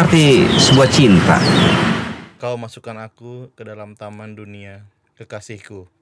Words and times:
Arti 0.00 0.48
sebuah 0.56 0.88
cinta? 0.88 1.36
Kau 2.40 2.56
masukkan 2.56 2.96
aku 3.04 3.52
ke 3.52 3.68
dalam 3.68 4.00
taman 4.00 4.32
dunia, 4.32 4.88
kekasihku. 5.20 5.92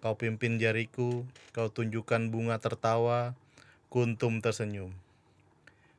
Kau 0.00 0.14
pimpin 0.16 0.56
jariku, 0.56 1.28
kau 1.52 1.68
tunjukkan 1.68 2.32
bunga 2.32 2.56
tertawa, 2.56 3.36
kuntum 3.92 4.40
tersenyum. 4.40 4.96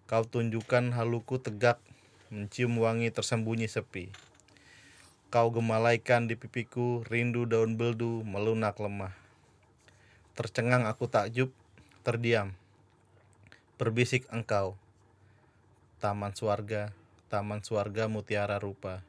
Kau 0.10 0.26
tunjukkan 0.26 0.90
haluku 0.98 1.38
tegak, 1.38 1.78
mencium 2.34 2.82
wangi 2.82 3.14
tersembunyi 3.14 3.70
sepi. 3.70 4.10
Kau 5.30 5.54
gemalaikan 5.54 6.26
di 6.26 6.34
pipiku, 6.34 7.06
rindu 7.06 7.46
daun 7.46 7.78
beldu 7.78 8.26
melunak 8.26 8.74
lemah. 8.82 9.14
Tercengang 10.34 10.90
aku 10.90 11.06
takjub, 11.06 11.54
terdiam. 12.02 12.58
Berbisik 13.78 14.26
engkau, 14.34 14.74
taman 16.02 16.34
suarga, 16.34 16.90
taman 17.34 17.66
suarga 17.66 18.06
mutiara 18.06 18.62
rupa. 18.62 19.02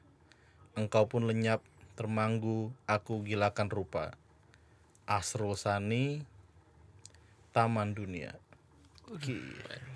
Engkau 0.81 1.05
pun 1.05 1.29
lenyap, 1.29 1.61
termanggu, 1.93 2.73
aku 2.89 3.21
gilakan 3.21 3.69
rupa. 3.69 4.17
Asrul 5.05 5.61
Sani, 5.61 6.25
Taman 7.53 7.93
Dunia. 7.93 8.33
Gila. 9.21 9.93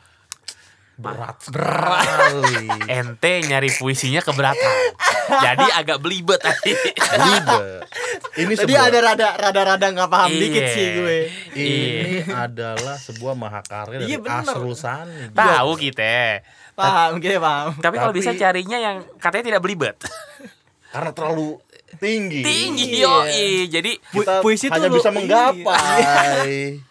Berat 0.98 1.40
sekali. 1.40 2.68
Ente 3.00 3.40
nyari 3.48 3.72
puisinya 3.72 4.20
keberatan. 4.20 4.74
Jadi 5.30 5.66
agak 5.72 6.04
belibet 6.04 6.36
tadi. 6.42 6.76
Ribet. 7.00 7.86
Ini 8.36 8.54
Tadi 8.54 8.70
sebuah, 8.74 8.92
ada 8.92 8.98
rada 9.00 9.28
rada 9.38 9.62
rada 9.74 9.86
nggak 9.88 10.10
paham 10.10 10.30
Iya. 10.30 10.40
dikit 10.42 10.64
sih 10.74 10.86
gue. 10.94 11.18
ini 11.54 11.82
adalah 12.28 12.98
sebuah 12.98 13.34
mahakarya 13.34 14.04
dari 14.04 14.10
Iya, 14.10 14.18
bener. 14.20 14.42
Asrul 14.46 14.74
Sani. 14.76 15.30
Tahu 15.32 15.72
kita. 15.80 16.42
Paham, 16.78 17.18
kita 17.18 17.42
paham. 17.42 17.74
Tapi 17.76 17.96
kalau 17.98 18.14
Tapi- 18.14 18.20
bisa 18.22 18.30
carinya 18.32 18.78
yang 18.78 18.96
katanya 19.18 19.44
tidak 19.50 19.62
belibet. 19.62 19.96
Karena 20.88 21.10
terlalu 21.12 21.58
tinggi. 21.98 22.40
Tinggi 22.40 23.02
yoi. 23.02 23.66
Jadi 23.66 23.98
Pu- 23.98 24.22
Kita 24.22 24.40
puisi 24.40 24.70
tuh 24.70 24.78
hanya 24.78 24.88
bisa 24.88 25.10
iya. 25.10 25.16
menggapai. 25.18 26.87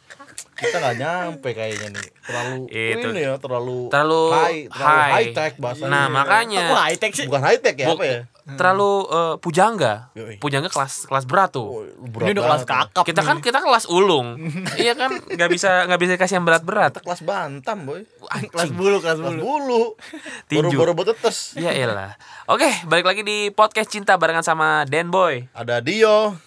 Kita 0.58 0.78
nggak 0.78 0.96
nyampe 0.98 1.50
kayaknya 1.52 1.88
nih. 1.94 2.08
Terlalu 2.20 2.58
Itu. 2.68 3.08
ini 3.08 3.22
ya, 3.22 3.34
terlalu 3.38 3.78
terlalu 3.88 4.22
high, 4.32 4.62
terlalu 4.68 4.98
high. 4.98 5.12
high 5.14 5.30
tech 5.32 5.52
bahasanya. 5.56 5.90
Nah, 5.90 6.06
makanya 6.08 6.64
Kok 6.68 6.82
high 6.82 6.98
tech 6.98 7.12
sih? 7.14 7.26
bukan 7.26 7.42
high 7.42 7.60
tech 7.60 7.76
ya 7.76 7.88
Bu- 7.88 7.96
apa 7.96 8.06
ya? 8.06 8.22
terlalu 8.48 8.92
eh, 9.06 9.36
pujangga. 9.38 9.94
Pujangga 10.40 10.68
kelas 10.68 11.04
kelas 11.06 11.28
berat 11.28 11.52
tuh. 11.52 11.68
Oh, 11.68 11.84
Ini 11.84 12.08
berat 12.10 12.32
udah 12.32 12.44
kelas 12.48 12.64
ya. 12.64 12.68
kakap. 12.70 13.04
Kita 13.04 13.22
kan 13.22 13.36
nih. 13.36 13.44
kita 13.44 13.60
kelas 13.60 13.86
ulung. 13.88 14.28
iya 14.80 14.94
kan 14.94 15.12
nggak 15.12 15.50
bisa 15.52 15.84
nggak 15.84 16.00
bisa 16.00 16.14
kasih 16.16 16.40
yang 16.40 16.48
berat-berat. 16.48 16.96
Kita 16.96 17.04
kelas 17.04 17.22
bantam 17.22 17.78
boy. 17.84 18.08
kelas 18.48 18.72
bulu, 18.72 18.98
kelas 18.98 19.20
Kelas 19.20 19.36
bulu. 19.36 19.42
bulu. 19.44 19.84
Tinju. 20.50 20.64
Baru-baru 20.74 20.92
betetes. 20.98 21.54
Ya 21.54 21.70
elah. 21.70 22.16
Oke, 22.46 22.72
balik 22.84 23.04
lagi 23.06 23.22
di 23.22 23.52
podcast 23.52 23.92
cinta 23.92 24.16
barengan 24.16 24.42
sama 24.42 24.88
Dan 24.88 25.12
Boy. 25.12 25.52
Ada 25.52 25.84
Dio. 25.84 26.40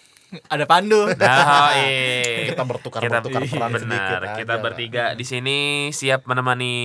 Ada 0.47 0.63
pandu. 0.63 1.11
Nah, 1.11 1.75
iya. 1.75 2.55
Kita 2.55 2.63
bertukar 2.63 3.03
kita 3.03 3.19
bertukar 3.19 3.43
peran 3.43 3.71
sedikit 3.75 3.83
benar. 3.83 4.19
aja 4.23 4.39
Kita 4.39 4.55
lah. 4.55 4.61
bertiga 4.63 5.03
di 5.11 5.25
sini 5.27 5.57
siap 5.91 6.23
menemani 6.23 6.75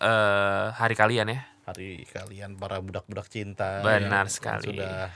eh, 0.00 0.64
hari 0.76 0.94
kalian 0.94 1.32
ya. 1.32 1.40
Hari 1.64 2.04
kalian 2.12 2.56
para 2.60 2.80
budak-budak 2.80 3.28
cinta. 3.32 3.80
Benar 3.80 4.28
yang 4.28 4.32
sekali. 4.32 4.76
Sudah 4.76 5.08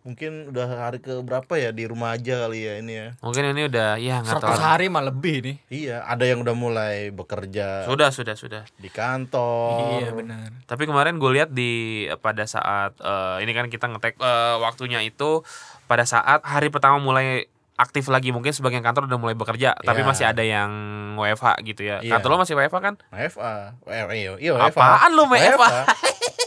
mungkin 0.00 0.48
udah 0.48 0.88
hari 0.88 0.96
ke 1.04 1.12
berapa 1.20 1.60
ya 1.60 1.76
di 1.76 1.84
rumah 1.84 2.16
aja 2.16 2.48
kali 2.48 2.64
ya 2.64 2.80
ini 2.80 2.92
ya. 2.96 3.08
Mungkin 3.20 3.52
ini 3.52 3.68
udah 3.68 4.00
ya 4.00 4.24
nggak 4.24 4.40
100 4.40 4.44
tahu. 4.48 4.56
hari 4.56 4.86
mah 4.88 5.04
lebih 5.04 5.36
nih. 5.44 5.56
Iya, 5.68 6.08
ada 6.08 6.24
yang 6.24 6.40
udah 6.40 6.56
mulai 6.56 7.12
bekerja 7.12 7.84
Sudah, 7.84 8.08
sudah, 8.08 8.32
sudah. 8.32 8.62
di 8.80 8.88
kantor. 8.88 10.00
Iya 10.00 10.08
benar. 10.16 10.48
Tapi 10.64 10.88
kemarin 10.88 11.20
gue 11.20 11.30
lihat 11.36 11.52
di 11.52 12.04
pada 12.24 12.48
saat 12.48 12.96
eh, 12.96 13.44
ini 13.44 13.52
kan 13.52 13.68
kita 13.68 13.92
ngetek 13.92 14.16
eh, 14.16 14.56
waktunya 14.64 15.04
itu 15.04 15.44
pada 15.90 16.06
saat 16.06 16.38
hari 16.46 16.70
pertama 16.70 17.02
mulai 17.02 17.50
aktif 17.74 18.06
lagi 18.06 18.30
mungkin 18.30 18.54
sebagian 18.54 18.84
kantor 18.84 19.10
udah 19.10 19.18
mulai 19.18 19.34
bekerja 19.34 19.74
tapi 19.74 20.04
Ya. 20.04 20.06
masih 20.06 20.24
ada 20.28 20.44
yang 20.44 20.70
WFH 21.18 21.58
gitu 21.66 21.82
ya. 21.82 21.98
Iya. 21.98 22.14
Kantor 22.14 22.28
lo 22.30 22.36
masih 22.38 22.54
WFH 22.54 22.76
kan? 22.78 22.94
WFA. 23.10 23.74
Iya, 23.90 24.36
iya 24.38 24.50
WFA. 24.54 24.70
Apaan 24.70 25.10
lu 25.10 25.24
WFA? 25.26 25.68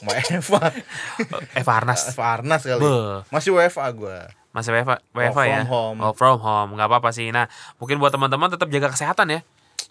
WFA. 0.01 0.63
Eh 1.57 1.63
Farnas. 1.65 2.13
WFA 2.13 2.27
Arnas 2.39 2.61
kali. 2.63 2.79
Be. 2.79 2.95
Masih 3.27 3.49
WFA 3.51 3.87
gua. 3.91 4.31
Masih 4.53 4.69
WFH, 4.69 5.01
WFH 5.11 5.39
ya. 5.43 5.59
from 5.65 5.67
home. 5.67 5.97
Work 5.99 6.15
from 6.15 6.37
home, 6.37 6.69
nggak 6.77 6.85
apa-apa 6.85 7.09
sih. 7.09 7.33
Nah, 7.33 7.49
mungkin 7.81 7.97
buat 7.97 8.13
teman-teman 8.13 8.53
tetap 8.53 8.69
jaga 8.69 8.93
kesehatan 8.93 9.33
ya. 9.33 9.39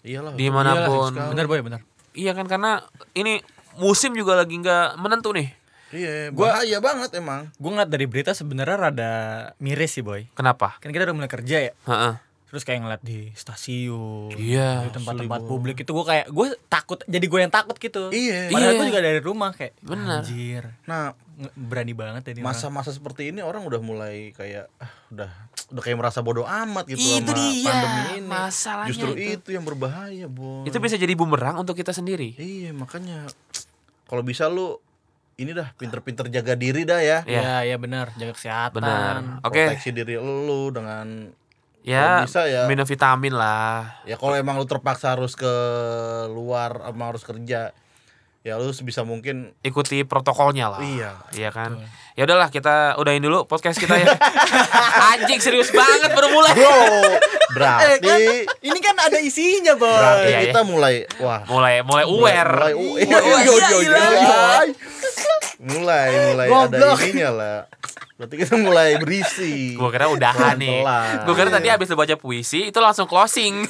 Iyalah. 0.07 0.31
Di 0.33 0.47
mana 0.47 0.87
pun. 0.87 1.11
Iyalah, 1.11 1.29
Benar 1.35 1.45
boy, 1.51 1.59
benar. 1.59 1.79
Iya 2.15 2.31
kan 2.31 2.47
karena 2.47 2.79
ini 3.11 3.43
musim 3.75 4.15
juga 4.15 4.39
lagi 4.39 4.55
nggak 4.55 4.95
menentu 4.95 5.35
nih. 5.35 5.51
Iya, 5.93 6.13
Gua- 6.29 6.57
bahaya 6.57 6.77
banget 6.79 7.09
emang. 7.15 7.53
Gue 7.53 7.69
ngeliat 7.69 7.87
dari 7.87 8.05
berita 8.05 8.33
sebenarnya 8.33 8.77
rada 8.81 9.11
miris 9.57 9.91
sih 9.91 10.01
boy. 10.01 10.25
Kenapa? 10.31 10.75
Kan 10.77 10.89
kita 10.89 11.05
udah 11.05 11.15
mulai 11.15 11.29
kerja 11.29 11.57
ya. 11.61 11.73
Heeh. 11.83 12.13
Terus 12.49 12.63
kayak 12.63 12.79
ngeliat 12.81 13.01
di 13.01 13.33
stasiun, 13.33 14.29
Iya, 14.31 14.85
di 14.85 14.91
tempat-tempat 14.91 15.41
publik 15.43 15.73
itu 15.79 15.89
gue 15.89 16.03
kayak 16.03 16.29
gue 16.29 16.53
takut, 16.67 17.01
jadi 17.03 17.25
gue 17.25 17.39
yang 17.39 17.49
takut 17.49 17.73
gitu. 17.75 18.09
Iya. 18.09 18.45
Padahal 18.47 18.61
Iya. 18.67 18.77
gue 18.77 18.87
juga 18.89 19.01
dari 19.01 19.19
rumah 19.19 19.51
kayak 19.51 19.73
Bener. 19.79 20.21
anjir, 20.21 20.63
Nah, 20.83 21.17
berani 21.55 21.93
banget 21.93 22.21
ya 22.23 22.31
ini 22.31 22.41
masa-masa 22.41 22.89
seperti 22.89 23.29
ini 23.29 23.41
orang 23.41 23.61
udah 23.63 23.81
mulai 23.81 24.29
kayak 24.31 24.69
ah, 24.77 24.91
udah 25.09 25.29
udah 25.69 25.81
kayak 25.81 25.97
merasa 25.97 26.21
bodoh 26.21 26.45
amat 26.45 26.85
gitu 26.85 27.01
Itu 27.01 27.25
sama 27.25 27.33
dia, 27.33 27.65
pandemi 27.65 28.01
ini. 28.13 28.29
masalahnya 28.29 28.89
Justru 28.93 29.11
itu. 29.15 29.33
itu. 29.35 29.49
yang 29.49 29.65
berbahaya, 29.65 30.25
Boy. 30.27 30.69
Itu 30.69 30.77
bisa 30.77 30.93
jadi 30.93 31.13
bumerang 31.13 31.57
untuk 31.57 31.73
kita 31.73 31.89
sendiri. 31.89 32.37
Iya, 32.37 32.69
makanya 32.71 33.25
kalau 34.05 34.21
bisa 34.21 34.45
lu 34.45 34.77
ini 35.43 35.51
dah 35.51 35.75
pinter-pinter 35.75 36.25
jaga 36.27 36.55
diri 36.55 36.83
dah 36.83 36.97
ya. 36.97 37.19
Iya. 37.23 37.39
Iya, 37.39 37.55
iya 37.67 37.77
benar, 37.77 38.09
jaga 38.15 38.33
kesehatan. 38.33 38.79
Benar. 38.79 39.15
Oke. 39.43 39.63
Proteksi 39.67 39.91
diri 39.91 40.15
lu 40.17 40.71
dengan 40.71 41.29
Ya, 41.83 42.23
Kalau 42.23 42.31
bisa 42.31 42.41
ya. 42.47 42.63
minum 42.71 42.87
vitamin 42.87 43.35
lah. 43.35 43.99
ya 44.07 44.15
kalau 44.15 44.39
emang 44.39 44.55
lu 44.55 44.63
terpaksa 44.63 45.19
harus 45.19 45.35
ke 45.35 45.51
luar 46.31 46.79
emang 46.87 47.11
harus 47.11 47.27
kerja 47.27 47.75
ya 48.43 48.59
lu 48.59 48.69
sebisa 48.69 49.01
mungkin 49.01 49.55
Ikuti 49.61 50.03
protokolnya 50.03 50.67
lah. 50.67 50.83
Iya. 50.83 51.11
Iya 51.31 51.49
kan? 51.49 51.79
Ya 52.13 52.27
udahlah 52.27 52.51
kita 52.51 52.99
udahin 52.99 53.23
dulu 53.23 53.47
podcast 53.47 53.79
kita 53.79 53.95
ya. 53.95 54.11
Anjing 55.15 55.39
serius 55.39 55.71
banget 55.71 56.11
baru 56.11 56.27
mulai. 56.29 56.51
bro 57.49 57.73
Eh, 57.79 57.97
berarti 57.97 58.03
kan, 58.03 58.19
ini 58.59 58.79
kan 58.79 58.95
ada 58.99 59.17
isinya 59.17 59.73
boy. 59.73 59.87
berarti 59.87 60.27
Iya, 60.27 60.39
kita 60.49 60.61
mulai 60.61 60.95
wah 61.17 61.41
Mulai 61.47 61.81
mulai 61.81 62.03
aware. 62.03 62.51
mulai 62.51 62.73
Iya, 62.99 63.17
mulai 63.17 63.41
iya, 63.41 63.53
iya, 63.55 63.55
iya, 63.55 63.79
iya. 63.79 64.03
iya. 64.11 64.75
mulai 65.63 66.07
mulai 66.35 66.47
ada 66.51 66.87
ininya 66.99 67.29
lah 67.31 67.59
berarti 68.13 68.35
kita 68.35 68.55
mulai 68.59 68.99
berisi 68.99 69.73
Gua 69.73 69.89
kira 69.89 70.05
udahan 70.05 70.59
nih. 70.59 70.83
Gua 71.23 71.33
kira 71.33 71.49
tadi 71.49 71.71
habis 71.71 71.87
lu 71.87 71.95
baca 71.95 72.13
puisi 72.13 72.69
itu 72.69 72.79
langsung 72.79 73.07
closing. 73.07 73.63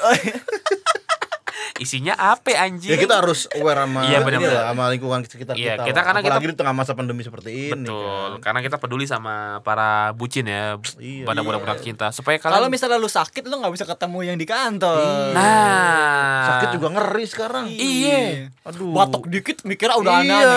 Isinya 1.76 2.14
apa 2.14 2.54
anjing? 2.56 2.86
ya 2.88 2.98
kita 2.98 3.18
harus 3.18 3.50
aware 3.52 3.82
sama 3.82 4.06
Iya, 4.06 4.22
benar, 4.22 4.38
ini 4.38 4.46
benar. 4.46 4.54
lah, 4.56 4.66
sama 4.70 4.84
lingkungan 4.90 5.20
sekitar 5.24 5.54
Iya, 5.54 5.74
kita, 5.74 5.84
kita 5.86 6.00
karena 6.00 6.20
kita- 6.20 6.30
apalagi 6.32 6.48
di 6.48 6.56
tengah 6.56 6.76
masa 6.76 6.92
pandemi 6.94 7.22
seperti 7.22 7.50
ini 7.50 7.74
Betul, 7.82 8.30
kan. 8.38 8.42
karena 8.44 8.60
kita 8.62 8.78
peduli 8.78 9.06
sama 9.06 9.34
para 9.60 9.90
bucin 10.12 10.46
ya, 10.46 10.78
Iya. 10.96 11.24
pada 11.24 11.42
budak-budak 11.42 11.80
cinta 11.80 12.08
supaya 12.10 12.38
Kalau 12.38 12.58
kalian 12.60 12.70
misalnya 12.70 12.96
lu 12.96 13.08
sakit 13.08 13.42
lu 13.44 13.58
nggak 13.58 13.74
bisa 13.74 13.86
ketemu 13.86 14.18
yang 14.24 14.38
di 14.38 14.46
kantor. 14.46 15.34
Nah, 15.34 16.33
juga 16.74 16.88
ngeri 16.94 17.26
sekarang 17.26 17.66
Iya. 17.70 18.50
aduh 18.64 18.92
Batuk 18.92 19.30
dikit 19.30 19.62
mikirnya 19.64 19.96
udah 19.98 20.16
iya. 20.24 20.54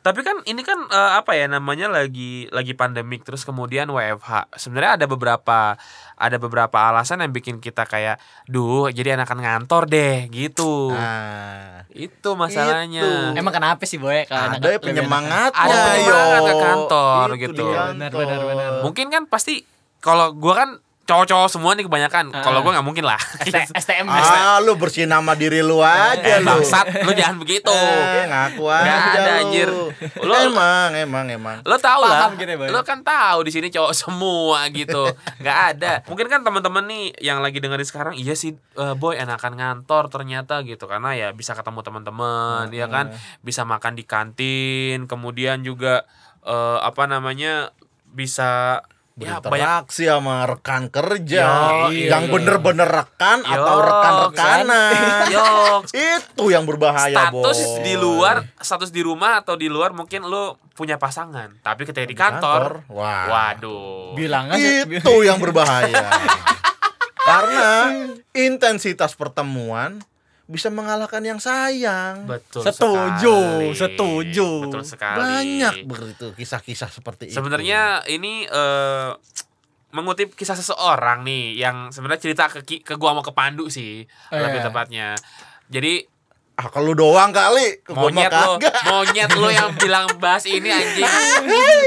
Tapi 0.00 0.20
kan 0.20 0.40
ini 0.44 0.60
kan 0.60 0.78
eh, 0.88 1.12
apa 1.16 1.32
ya 1.34 1.48
namanya 1.48 1.88
lagi 1.88 2.46
lagi 2.52 2.76
pandemik 2.76 3.24
terus 3.24 3.42
kemudian 3.42 3.88
WFH. 3.88 4.52
Sebenarnya 4.56 5.00
ada 5.00 5.06
beberapa 5.08 5.76
ada 6.14 6.36
beberapa 6.38 6.78
alasan 6.78 7.26
yang 7.26 7.34
bikin 7.34 7.58
kita 7.58 7.90
kayak, 7.90 8.22
duh 8.46 8.86
jadi 8.86 9.18
enakan 9.18 9.42
ngantor 9.42 9.90
deh 9.90 10.30
gitu. 10.30 10.94
nah 10.94 11.82
Itu 11.90 12.38
masalahnya. 12.38 13.02
Itu. 13.02 13.38
Emang 13.38 13.50
kenapa 13.54 13.82
sih 13.82 13.98
boy? 13.98 14.22
Karena 14.26 14.58
ada 14.58 14.68
penyemangatnya 14.78 15.58
Ada 15.58 15.74
penyemangat 15.90 16.40
ke 16.42 16.54
kantor 16.54 17.26
Itu 17.34 17.42
gitu. 17.42 17.64
di 17.66 17.74
Benar, 17.74 18.10
benar, 18.14 18.40
benar. 18.46 18.70
Mungkin 18.86 19.06
kan 19.10 19.22
pasti 19.26 19.66
kalau 19.98 20.30
gua 20.36 20.54
kan 20.54 20.70
cowok-cowok 21.04 21.48
semua 21.48 21.72
nih 21.72 21.84
kebanyakan. 21.84 22.32
Kalau 22.34 22.60
gua 22.60 22.74
nggak 22.74 22.86
mungkin 22.86 23.04
lah. 23.04 23.20
ST- 23.44 23.76
STM 23.76 24.08
ah 24.12 24.56
lu 24.58 24.74
bersih 24.74 25.04
nama 25.04 25.32
diri 25.32 25.60
lu 25.60 25.78
aja 25.78 26.16
eh, 26.20 26.40
lu 26.40 26.48
bangsat, 26.50 27.04
lu 27.04 27.12
jangan 27.12 27.36
begitu. 27.36 27.68
eh, 27.68 28.24
ngaku 28.24 28.64
aja 28.66 28.82
Nggak 28.82 29.00
ada, 29.00 29.20
lu. 29.20 29.38
anjir. 29.38 29.68
Lu- 30.20 30.42
emang 30.44 30.90
emang 30.94 31.24
emang 31.28 31.56
Lo 31.62 31.76
tau 31.76 32.00
lah, 32.00 32.32
Boy? 32.32 32.68
lo 32.68 32.80
kan 32.82 33.00
tahu 33.00 33.44
di 33.44 33.50
sini 33.50 33.68
cowok 33.68 33.92
semua 34.00 34.64
gitu, 34.68 35.04
nggak 35.38 35.58
ada. 35.72 35.92
Mungkin 36.04 36.26
kan 36.26 36.40
teman-teman 36.40 36.84
nih 36.84 37.04
yang 37.20 37.38
lagi 37.38 37.58
dengerin 37.58 37.84
sekarang, 37.84 38.14
iya 38.14 38.32
sih, 38.32 38.52
eh, 38.54 38.94
boy 38.94 39.14
enakan 39.14 39.54
ngantor 39.54 40.08
ternyata 40.08 40.60
gitu, 40.62 40.84
karena 40.84 41.12
ya 41.12 41.28
bisa 41.30 41.52
ketemu 41.52 41.80
teman-teman, 41.80 42.68
ya 42.70 42.86
kan, 42.86 43.12
bisa 43.40 43.62
makan 43.62 43.92
di 43.92 44.04
kantin, 44.04 45.04
kemudian 45.04 45.60
juga 45.60 46.08
eh, 46.40 46.78
apa 46.80 47.04
namanya 47.04 47.72
bisa 48.06 48.80
ya 49.14 49.38
banyak 49.38 49.46
berinteraksi 49.46 50.10
sama 50.10 50.42
rekan 50.42 50.90
kerja 50.90 51.46
Yo, 51.86 52.10
yang 52.10 52.26
iya. 52.26 52.32
bener-bener 52.34 52.88
rekan 52.90 53.46
atau 53.46 53.76
Yo, 53.78 53.86
rekan-rekanan 53.86 55.26
Yo, 55.30 55.50
itu 55.94 56.44
yang 56.50 56.66
berbahaya 56.66 57.30
status 57.30 57.58
Boy. 57.62 57.82
di 57.86 57.94
luar, 57.94 58.36
status 58.58 58.90
di 58.90 59.06
rumah 59.06 59.46
atau 59.46 59.54
di 59.54 59.70
luar 59.70 59.94
mungkin 59.94 60.26
lu 60.26 60.58
punya 60.74 60.98
pasangan, 60.98 61.62
tapi 61.62 61.86
ketika 61.86 62.10
di 62.10 62.16
kantor, 62.18 62.82
wah 62.90 63.30
waduh. 63.30 64.18
Bilang 64.18 64.50
aja. 64.50 64.82
itu 64.82 65.14
yang 65.22 65.38
berbahaya 65.38 66.10
karena 67.24 67.70
intensitas 68.36 69.16
pertemuan 69.16 70.02
bisa 70.46 70.68
mengalahkan 70.68 71.20
yang 71.20 71.38
sayang 71.38 72.28
Betul 72.28 72.62
Setuju, 72.62 73.36
sekali. 73.72 73.72
setuju. 73.74 74.48
Betul 74.66 74.82
sekali. 74.84 75.18
banyak 75.18 75.74
begitu 75.84 76.26
kisah-kisah 76.32 76.90
seperti 76.90 77.28
itu 77.28 77.34
Sebenarnya 77.34 78.04
ini 78.06 78.44
eh, 78.44 79.10
mengutip 79.90 80.34
kisah 80.34 80.52
seseorang 80.52 81.22
nih 81.22 81.54
yang 81.56 81.88
sebenarnya 81.88 82.20
cerita 82.20 82.44
ke 82.46 82.60
ke 82.82 82.94
gua 82.94 83.14
mau 83.14 83.22
ke 83.22 83.30
Pandu 83.30 83.70
sih, 83.70 84.02
Oh, 84.28 84.36
lebih 84.36 84.58
iya. 84.58 84.66
tepatnya. 84.66 85.08
Jadi 85.70 86.02
ah 86.54 86.66
kalau 86.66 86.94
doang 86.94 87.30
kali 87.30 87.78
monyet 87.88 88.30
lo, 88.30 88.58
monyet 88.90 89.30
lo 89.32 89.48
yang 89.48 89.70
bilang 89.74 90.06
bahas 90.18 90.44
ini 90.44 90.66
anjing. 90.66 91.06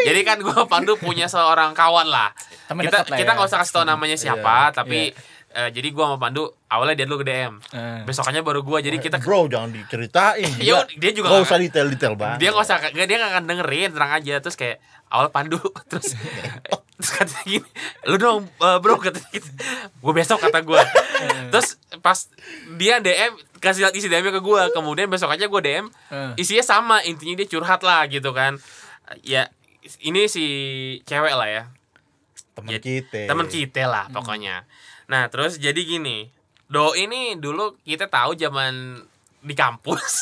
Jadi 0.03 0.19
kan 0.23 0.39
gua 0.39 0.63
Pandu 0.63 0.95
punya 0.95 1.27
seorang 1.27 1.75
kawan 1.75 2.07
lah. 2.07 2.31
Teman 2.65 2.87
kita 2.87 3.03
kita 3.05 3.27
ya. 3.27 3.35
nggak 3.35 3.47
usah 3.47 3.59
kasih 3.59 3.73
tahu 3.75 3.85
namanya 3.85 4.15
siapa, 4.15 4.71
tapi 4.71 5.11
eh, 5.57 5.69
jadi 5.69 5.89
gua 5.89 6.05
sama 6.07 6.17
Pandu 6.19 6.45
awalnya 6.67 6.93
dia 6.93 7.05
dulu 7.05 7.19
ke 7.19 7.27
DM. 7.27 7.53
Eh. 7.67 8.01
Besokannya 8.03 8.41
baru 8.41 8.61
gua. 8.61 8.77
Jadi 8.77 8.97
kita 8.97 9.17
bro 9.17 9.45
jangan 9.45 9.69
diceritain 9.69 10.45
gila. 10.53 10.85
dia 10.87 11.11
juga 11.11 11.27
Nggak 11.27 11.35
nggak- 11.35 11.49
usah 11.49 11.57
detail-detail 11.59 12.13
banget 12.15 12.37
dia 12.37 12.49
nggak 12.49 12.63
usah 12.63 12.77
nggak 12.85 13.05
dia 13.05 13.17
nggak 13.17 13.31
akan 13.31 13.43
dengerin 13.45 13.89
tenang 13.91 14.11
aja 14.13 14.33
terus 14.37 14.55
kayak 14.55 14.77
awal 15.07 15.27
pandu 15.27 15.57
terus 15.89 16.13
terus 16.93 17.09
katanya 17.11 17.43
gini 17.47 17.69
lu 18.03 18.17
dong 18.17 18.45
eh, 18.45 18.77
bro 18.77 18.95
kata 18.97 19.17
gitu 19.29 19.49
gue 19.97 20.13
besok 20.13 20.37
kata 20.39 20.61
gue 20.61 20.81
terus 21.49 21.75
pas 21.97 22.19
dia 22.75 22.99
dm 22.99 23.31
kasih 23.57 23.81
lihat 23.81 23.93
isi 23.93 24.05
dm 24.05 24.29
ke 24.29 24.37
gue 24.37 24.61
kemudian 24.71 25.07
besok 25.07 25.29
aja 25.29 25.45
gue 25.45 25.61
dm 25.63 25.87
Eh. 26.07 26.31
isinya 26.37 26.61
sama 26.61 26.97
intinya 27.01 27.33
dia 27.35 27.47
curhat 27.49 27.81
lah 27.81 28.05
gitu 28.05 28.29
kan 28.31 28.59
ya 29.21 29.47
ini 30.01 30.27
si 30.27 30.45
cewek 31.01 31.31
lah 31.31 31.47
ya 31.47 31.63
teman 32.51 32.69
Ya, 32.69 32.79
kita 32.79 33.25
teman 33.25 33.47
kita 33.47 33.83
lah 33.85 34.05
pokoknya 34.09 34.67
nah 35.07 35.31
terus 35.31 35.55
jadi 35.55 35.79
gini 35.79 36.27
do 36.67 36.91
ini 36.99 37.39
dulu 37.39 37.79
kita 37.87 38.11
tahu 38.11 38.35
zaman 38.35 38.99
di 39.43 39.55
kampus. 39.55 40.13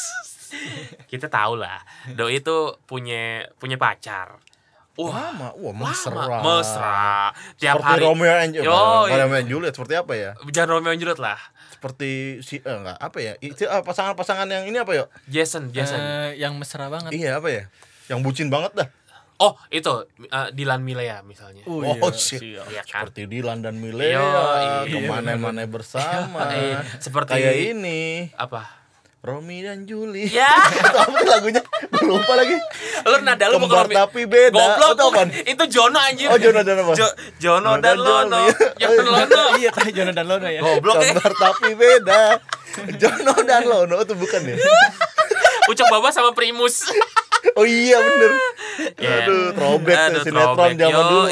Kita 1.11 1.27
tahu 1.27 1.59
lah 1.59 1.81
do 2.15 2.31
itu 2.31 2.77
punya 2.87 3.49
punya 3.59 3.75
pacar. 3.75 4.39
Wah 4.95 5.11
lama? 5.11 5.51
Wah 5.59 5.73
lama 5.75 5.91
mesra. 5.91 6.23
mesra. 6.39 7.03
Tiap 7.59 7.83
seperti 7.83 7.91
hari 7.91 8.03
Romeo 8.07 8.31
and 8.31 8.51
Juliet 8.55 8.71
Yo, 8.71 8.79
iya. 9.11 9.15
Romeo 9.19 9.37
and 9.43 9.49
Juliet 9.51 9.73
seperti 9.75 9.93
apa 9.99 10.13
ya? 10.15 10.31
Jangan 10.47 10.69
Romeo 10.79 10.91
and 10.95 11.01
Juliet 11.03 11.19
lah. 11.19 11.39
Seperti 11.67 12.39
si 12.39 12.63
eh, 12.63 12.71
enggak 12.71 12.95
apa 12.95 13.17
ya? 13.19 13.33
Itu 13.43 13.67
ah, 13.67 13.83
pasangan-pasangan 13.83 14.47
yang 14.47 14.63
ini 14.71 14.77
apa 14.79 14.91
ya? 14.95 15.03
Jason 15.27 15.75
Jason. 15.75 15.99
Eh, 15.99 16.39
yang 16.39 16.55
mesra 16.55 16.87
banget. 16.87 17.11
iya 17.11 17.43
apa 17.43 17.51
ya? 17.51 17.67
Yang 18.07 18.19
bucin 18.23 18.47
banget 18.47 18.71
dah 18.85 18.89
oh 19.37 19.53
itu 19.67 19.91
eh, 20.23 20.49
Dilan 20.49 20.79
Milea 20.79 21.19
misalnya 21.21 21.63
Oh, 21.65 21.81
Oh, 21.81 21.95
iya. 22.07 22.11
shit. 22.11 22.39
Iya. 22.39 22.61
Iya 22.69 22.81
kan 22.83 23.03
seperti 23.03 23.27
Dilan 23.27 23.59
dan 23.59 23.75
Milea 23.75 24.15
iya. 24.15 24.85
ke 24.85 24.97
mana-mana 25.01 25.63
bersama 25.65 26.47
Iya, 26.53 26.79
seperti- 26.97 27.33
kayak 27.33 27.55
ini 27.73 28.31
apa 28.33 28.83
Romi 29.19 29.57
dan 29.59 29.83
Juli 29.83 30.29
ya 30.29 30.45
itu 30.69 30.85
apa 30.95 31.17
sih 31.17 31.25
lagunya 31.27 31.57
gue 31.65 32.03
lupa 32.05 32.37
lagi 32.37 32.53
lu 33.03 33.17
nada 33.19 33.49
lu 33.49 33.57
Kembar 33.57 33.89
bukan 33.89 33.97
tapi 33.97 34.21
beda. 34.23 34.53
goblok 34.53 34.91
Atau 34.93 35.09
apaan? 35.09 35.33
itu 35.33 35.63
Jono 35.67 35.97
anjir 35.97 36.29
Oh, 36.29 36.37
Jono 36.37 36.61
dan 36.61 36.77
apa? 36.77 36.93
Jo- 36.93 37.15
Jono 37.35 37.41
Jono 37.41 37.71
dan 37.75 37.81
dan 37.81 37.97
Lono 37.97 38.41
Jono. 38.77 38.93
Jono 38.93 39.09
Lono 39.25 39.43
Iya, 39.57 39.69
tadi 39.73 39.91
Jono 39.97 40.11
dan 40.13 40.25
Lono 40.25 40.45
ya. 40.45 40.61
goblok 40.61 40.95
ya 40.95 41.09
Kembar 41.11 41.33
tapi 41.35 41.69
beda 41.73 42.21
Jono 42.95 43.33
dan 43.41 43.61
Lono 43.65 43.95
itu 43.99 44.13
bukan 44.13 44.41
ya 44.45 44.55
Ucok 45.65 45.87
Baba 45.89 46.13
sama 46.13 46.29
Primus 46.31 46.85
oh 47.51 47.65
iya 47.65 47.97
bener 47.97 48.29
Ya. 48.99 49.23
aduh 49.23 49.51
throwback 49.51 49.97
tuh 49.97 50.11
Aduh, 50.11 50.23
sinetron 50.23 50.71
zaman 50.75 51.03
dulu. 51.07 51.23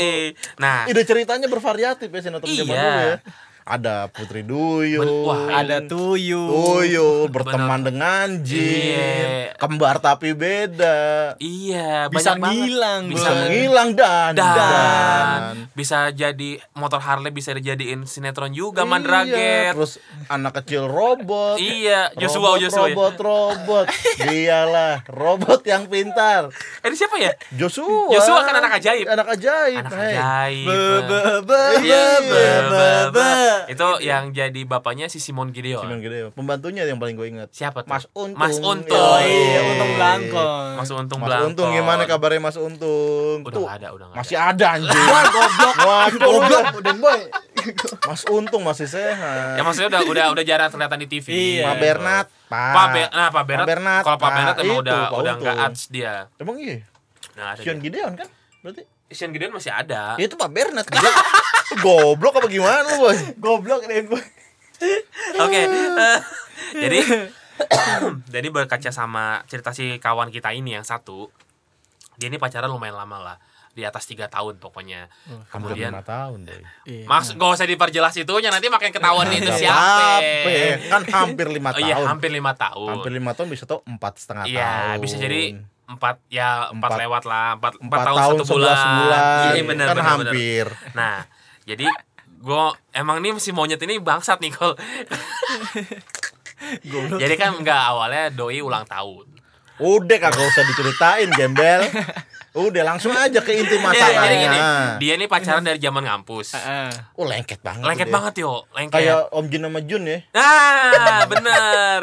Nah, 0.58 0.78
ide 0.88 1.02
ceritanya 1.04 1.48
bervariatif 1.48 2.08
ya 2.08 2.22
sinetron 2.22 2.50
zaman 2.50 2.72
Iya. 2.72 2.82
dulu 2.82 3.02
ya 3.04 3.18
ada 3.66 4.08
Putri 4.08 4.44
Duyung 4.44 5.24
wah, 5.24 5.48
Ada 5.56 5.80
tuyul. 5.82 6.48
Tuyul 6.48 7.28
berteman 7.28 7.80
Bener. 7.80 7.88
dengan 7.90 8.28
jin 8.40 8.60
Iya. 8.60 9.56
kembar 9.56 9.98
tapi 9.98 10.32
beda 10.34 11.34
iya 11.38 12.08
Bisa 12.08 12.36
banyak 12.36 12.42
banget. 12.42 12.56
ngilang, 12.60 13.02
bisa 13.08 13.24
Bang. 13.26 13.40
menghilang 13.42 13.90
dan 13.94 14.32
dan, 14.34 15.40
bisa 15.72 15.98
jadi 16.10 16.50
motor 16.74 17.00
Harley 17.00 17.30
bisa 17.30 17.52
dijadiin 17.52 18.04
sinetron 18.04 18.52
juga 18.52 18.84
Iya, 18.84 18.90
Mandraget. 18.90 19.72
terus 19.72 19.96
anak 20.28 20.60
kecil 20.60 20.86
robot 20.86 21.56
Iya, 21.56 22.12
Joshua 22.16 22.54
robot, 22.54 22.62
Joshua. 22.62 22.82
ya? 22.82 22.88
robot 22.90 23.16
robot 23.18 23.86
dialah 24.26 24.94
robot 25.08 25.62
yang 25.64 25.88
pintar 25.88 26.52
Eh, 26.78 26.86
ini 26.86 26.96
siapa 26.96 27.16
ya? 27.16 27.32
Joshua 27.54 28.12
Joshua 28.12 28.44
kan 28.44 28.56
anak 28.56 28.76
ajaib. 28.78 29.08
anak 29.08 29.28
ajaib 29.32 29.80
Anak 29.80 29.94
hey. 29.94 30.12
ajaib. 30.12 30.68
Be 30.68 30.80
be 31.02 31.20
be 31.46 31.62
Iya, 31.82 32.06
be 32.22 32.44
be 32.66 32.86
be 33.14 33.32
Itu 33.66 33.88
yang 34.00 34.30
jadi 34.30 34.62
bapaknya 34.64 35.06
si 35.06 35.18
Simon 35.18 35.50
Gideon. 35.50 35.82
Simon 35.82 36.00
Gideon 36.00 36.30
pembantunya 36.32 36.84
yang 36.84 36.98
paling 36.98 37.14
gue 37.14 37.28
ingat 37.28 37.50
Siapa 37.50 37.82
tuh? 37.82 37.90
Mas 37.90 38.06
Untung 38.12 38.36
Mas 38.36 38.58
Untung. 38.58 38.94
Oh 38.96 39.20
iya, 39.20 39.60
untung 39.64 39.90
belangkon. 39.94 40.70
Mas 40.76 40.90
Untung 40.90 41.20
Mas. 41.20 41.42
Untung 41.44 41.70
gimana 41.70 42.04
kabarnya 42.04 42.42
Mas 42.42 42.58
Untung 42.58 43.38
Udah 43.42 43.56
Tuh, 43.56 43.66
ada, 43.66 43.88
udah 43.92 44.06
nggak 44.08 44.18
masih 44.20 44.38
ada 44.38 44.66
anjing 44.74 45.06
Wah, 45.14 45.24
goblok. 45.28 45.76
Wah, 45.80 46.06
Goblok, 46.10 46.66
udah 46.80 46.94
boy. 46.96 47.20
Mas 48.04 48.22
Untung 48.28 48.62
masih 48.62 48.88
sehat 48.88 49.56
Ya 49.56 49.62
maksudnya 49.62 49.90
udah 49.90 50.02
udah 50.04 50.26
udah 50.34 50.44
jarang 50.44 50.70
kelihatan 50.70 51.00
di 51.00 51.08
TV. 51.08 51.28
Iya. 51.32 51.64
Pak 51.66 51.76
Bernat 51.80 52.26
Pak 52.48 52.70
nah 53.10 53.28
Pak 53.32 53.44
Bernat, 53.50 53.64
Pak 53.64 53.66
Bernat, 53.66 54.02
kalau 54.04 54.18
Pak 54.18 54.24
Pak 54.24 54.32
Bernat 54.32 54.56
emang 54.56 54.68
itu, 54.68 54.82
udah 54.84 55.00
Pak 55.00 55.18
udah 55.18 55.34
nggak 55.40 55.56
Untung. 55.56 55.70
ads 55.72 55.82
dia. 55.90 56.16
emang 56.38 56.58
iya 56.60 56.78
Nah, 57.34 57.58
ada. 57.58 57.62
Gideon 57.66 58.14
kan 58.14 58.30
berarti 58.62 58.84
Sean 59.14 59.32
Gideon 59.32 59.50
masih 59.50 59.70
ada. 59.70 60.18
itu 60.18 60.34
Pak 60.34 60.50
Bernat 60.50 60.86
goblok 61.84 62.36
apa 62.36 62.48
gimana 62.48 62.84
lu 62.84 63.02
boy 63.02 63.18
Goblok 63.36 63.82
deh 63.84 64.04
boy. 64.04 64.22
Oke. 65.40 65.62
eh, 65.64 66.20
jadi 66.76 67.00
jadi 68.34 68.48
berkaca 68.50 68.90
sama 68.90 69.24
cerita 69.46 69.72
si 69.72 69.98
kawan 69.98 70.28
kita 70.28 70.52
ini 70.52 70.74
yang 70.74 70.84
satu, 70.84 71.30
dia 72.16 72.28
ini 72.28 72.36
pacaran 72.36 72.68
lumayan 72.68 72.94
lama 72.96 73.18
lah, 73.18 73.38
di 73.72 73.82
atas 73.82 74.04
tiga 74.04 74.28
tahun 74.28 74.58
pokoknya. 74.58 75.08
Kemudian, 75.48 75.90
lima 75.90 76.04
tahun 76.04 76.40
boy 76.44 76.62
Iya. 76.84 77.06
Mas, 77.06 77.32
gak 77.32 77.50
usah 77.54 77.66
diperjelas 77.66 78.14
itunya, 78.16 78.50
nanti 78.50 78.68
makin 78.68 78.92
ketahuan 78.92 79.30
itu 79.32 79.50
siapa. 79.56 80.20
apa-apa, 80.20 80.90
kan 80.90 81.02
hampir 81.08 81.48
lima 81.48 81.72
Oh 81.72 81.80
iya, 81.80 81.96
tahun 81.96 82.06
hampir 82.08 82.30
lima 82.30 82.52
tahun. 82.54 82.90
hampir 82.92 83.12
lima 83.14 83.32
tahun 83.32 83.48
bisa 83.50 83.64
tuh 83.64 83.82
empat 83.84 84.14
setengah 84.20 84.46
Iya, 84.46 84.62
tahun 84.92 85.00
bisa 85.00 85.16
jadi 85.18 85.42
empat 85.86 86.16
ya 86.28 86.70
empat, 86.70 86.90
Empat- 86.90 87.02
lewat 87.02 87.24
lah, 87.24 87.48
empat, 87.54 87.74
empat 87.76 87.84
empat 87.84 88.06
tahun, 88.06 88.18
tahun 88.18 88.38
satu 88.40 88.54
bulan. 88.54 88.78
bulan 88.98 89.24
Iya 89.50 89.64
benar 89.64 89.86
kan 89.86 89.94
benar, 89.94 90.06
benar. 90.16 90.32
hampir 90.32 90.66
Nah, 90.94 91.16
jadi 91.64 91.88
gue 92.40 92.64
emang 92.92 93.18
nih 93.18 93.32
si 93.38 93.52
monyet 93.52 93.80
ini 93.80 94.00
bangsat 94.00 94.38
nih 94.38 94.52
jadi 97.14 97.36
kan 97.36 97.56
enggak 97.56 97.82
awalnya 97.86 98.28
doi 98.30 98.60
ulang 98.60 98.84
tahun. 98.86 99.28
udah 99.76 100.18
kagak 100.18 100.38
usah 100.44 100.64
diceritain 100.64 101.30
gembel 101.30 101.82
udah 102.54 102.84
langsung 102.86 103.10
aja 103.12 103.42
ke 103.42 103.52
inti 103.56 103.74
Iya, 103.74 103.82
jadi 103.82 103.82
masalahnya 103.82 104.38
gini, 104.38 104.60
dia 105.00 105.14
ini 105.16 105.26
pacaran 105.26 105.66
dari 105.66 105.82
zaman 105.82 106.06
ngampus. 106.06 106.54
Heeh. 106.54 106.94
oh 107.16 107.26
lengket 107.26 107.60
banget 107.60 107.82
Lengket 107.84 108.06
dia. 108.06 108.14
banget 108.14 108.34
yo, 108.38 108.54
lengket. 108.70 108.94
kayak 108.94 109.34
Om 109.34 109.46
Jin 109.48 109.64
sama 109.64 109.80
Jun 109.82 110.04
ya 110.06 110.20
Ah, 110.32 111.26
bener. 111.32 112.00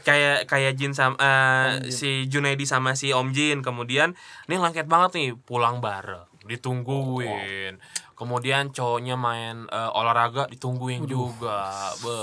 Kayak 0.00 0.44
kayak 0.44 0.72
Jin 0.74 0.92
sama 0.92 1.16
eh, 1.18 1.88
si 1.88 2.26
Junaidi 2.26 2.64
sama 2.64 2.92
si 2.92 3.12
Om 3.12 3.30
Jin. 3.30 3.60
Kemudian 3.60 4.16
ini 4.46 4.56
lengket 4.56 4.84
banget 4.84 5.10
nih 5.16 5.28
pulang 5.36 5.78
bareng, 5.78 6.26
ditungguin. 6.44 7.78
Kemudian 8.12 8.68
cowoknya 8.68 9.16
main 9.16 9.64
eh, 9.64 9.90
olahraga 9.96 10.44
ditungguin 10.48 11.08
juga. 11.08 11.88
Be, 11.98 12.16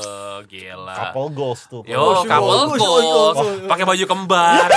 gila. 0.46 0.94
couple 1.10 1.34
goals 1.34 1.66
tuh 1.66 1.82
Yo, 1.90 1.98
Oh, 1.98 2.22
couple 2.22 2.78
goals. 2.78 2.82
oh, 2.86 3.02
oh, 3.02 3.30
oh. 3.34 3.66
Pakai 3.66 3.82
baju 3.82 4.06
kembar. 4.06 4.62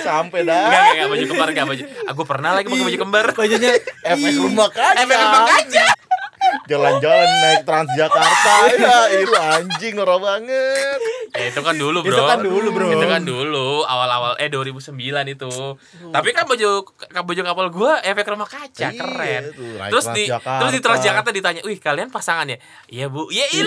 Sampai 0.00 0.44
dah 0.44 0.68
enggak, 0.68 0.84
enggak, 0.92 1.08
baju 1.08 1.24
kembar 1.26 1.48
enggak 1.48 1.66
baju. 1.66 1.84
Aku 2.12 2.22
pernah 2.28 2.50
lagi 2.52 2.68
pakai 2.68 2.84
baju 2.84 2.98
kembar. 3.00 3.24
Bajunya 3.32 3.72
efek 4.12 4.32
rumah 4.36 4.68
kaca 4.68 5.00
Efek 5.00 5.16
rumah 5.16 5.42
kaca. 5.48 5.84
Jalan-jalan 6.70 7.28
naik 7.42 7.62
Transjakarta 7.62 8.54
ya 8.78 8.96
itu 9.16 9.34
anjing 9.34 9.94
norak 9.94 10.18
banget 10.18 11.00
Ya 11.30 11.46
itu 11.46 11.62
kan 11.62 11.72
dulu, 11.72 12.02
Bro. 12.02 12.10
Itu 12.10 12.22
kan 12.26 12.38
dulu, 12.42 12.68
bro. 12.68 12.90
Itu 12.90 13.06
kan 13.06 13.22
dulu 13.22 13.86
awal-awal 13.86 14.34
eh 14.36 14.50
2009 14.50 14.98
itu. 15.30 15.52
Tapi 16.10 16.28
kan 16.34 16.42
baju 16.42 16.82
baju 17.22 17.40
kapal 17.40 17.66
gua 17.70 18.02
efek 18.02 18.26
rumah 18.26 18.50
kaca, 18.50 18.90
Iya, 18.90 18.98
keren. 18.98 19.42
tuh, 19.54 19.78
naik 19.78 19.90
Terus 19.94 20.06
di 20.10 20.26
Transjakarta. 20.26 20.58
terus 20.58 20.72
di 20.74 20.80
Transjakarta 20.82 21.30
ditanya, 21.30 21.60
"Wih, 21.62 21.78
kalian 21.78 22.10
pasangan 22.10 22.50
ya?" 22.50 22.58
"Iya, 22.88 23.06
Bu." 23.06 23.30
"Ya 23.30 23.46
iya." 23.46 23.62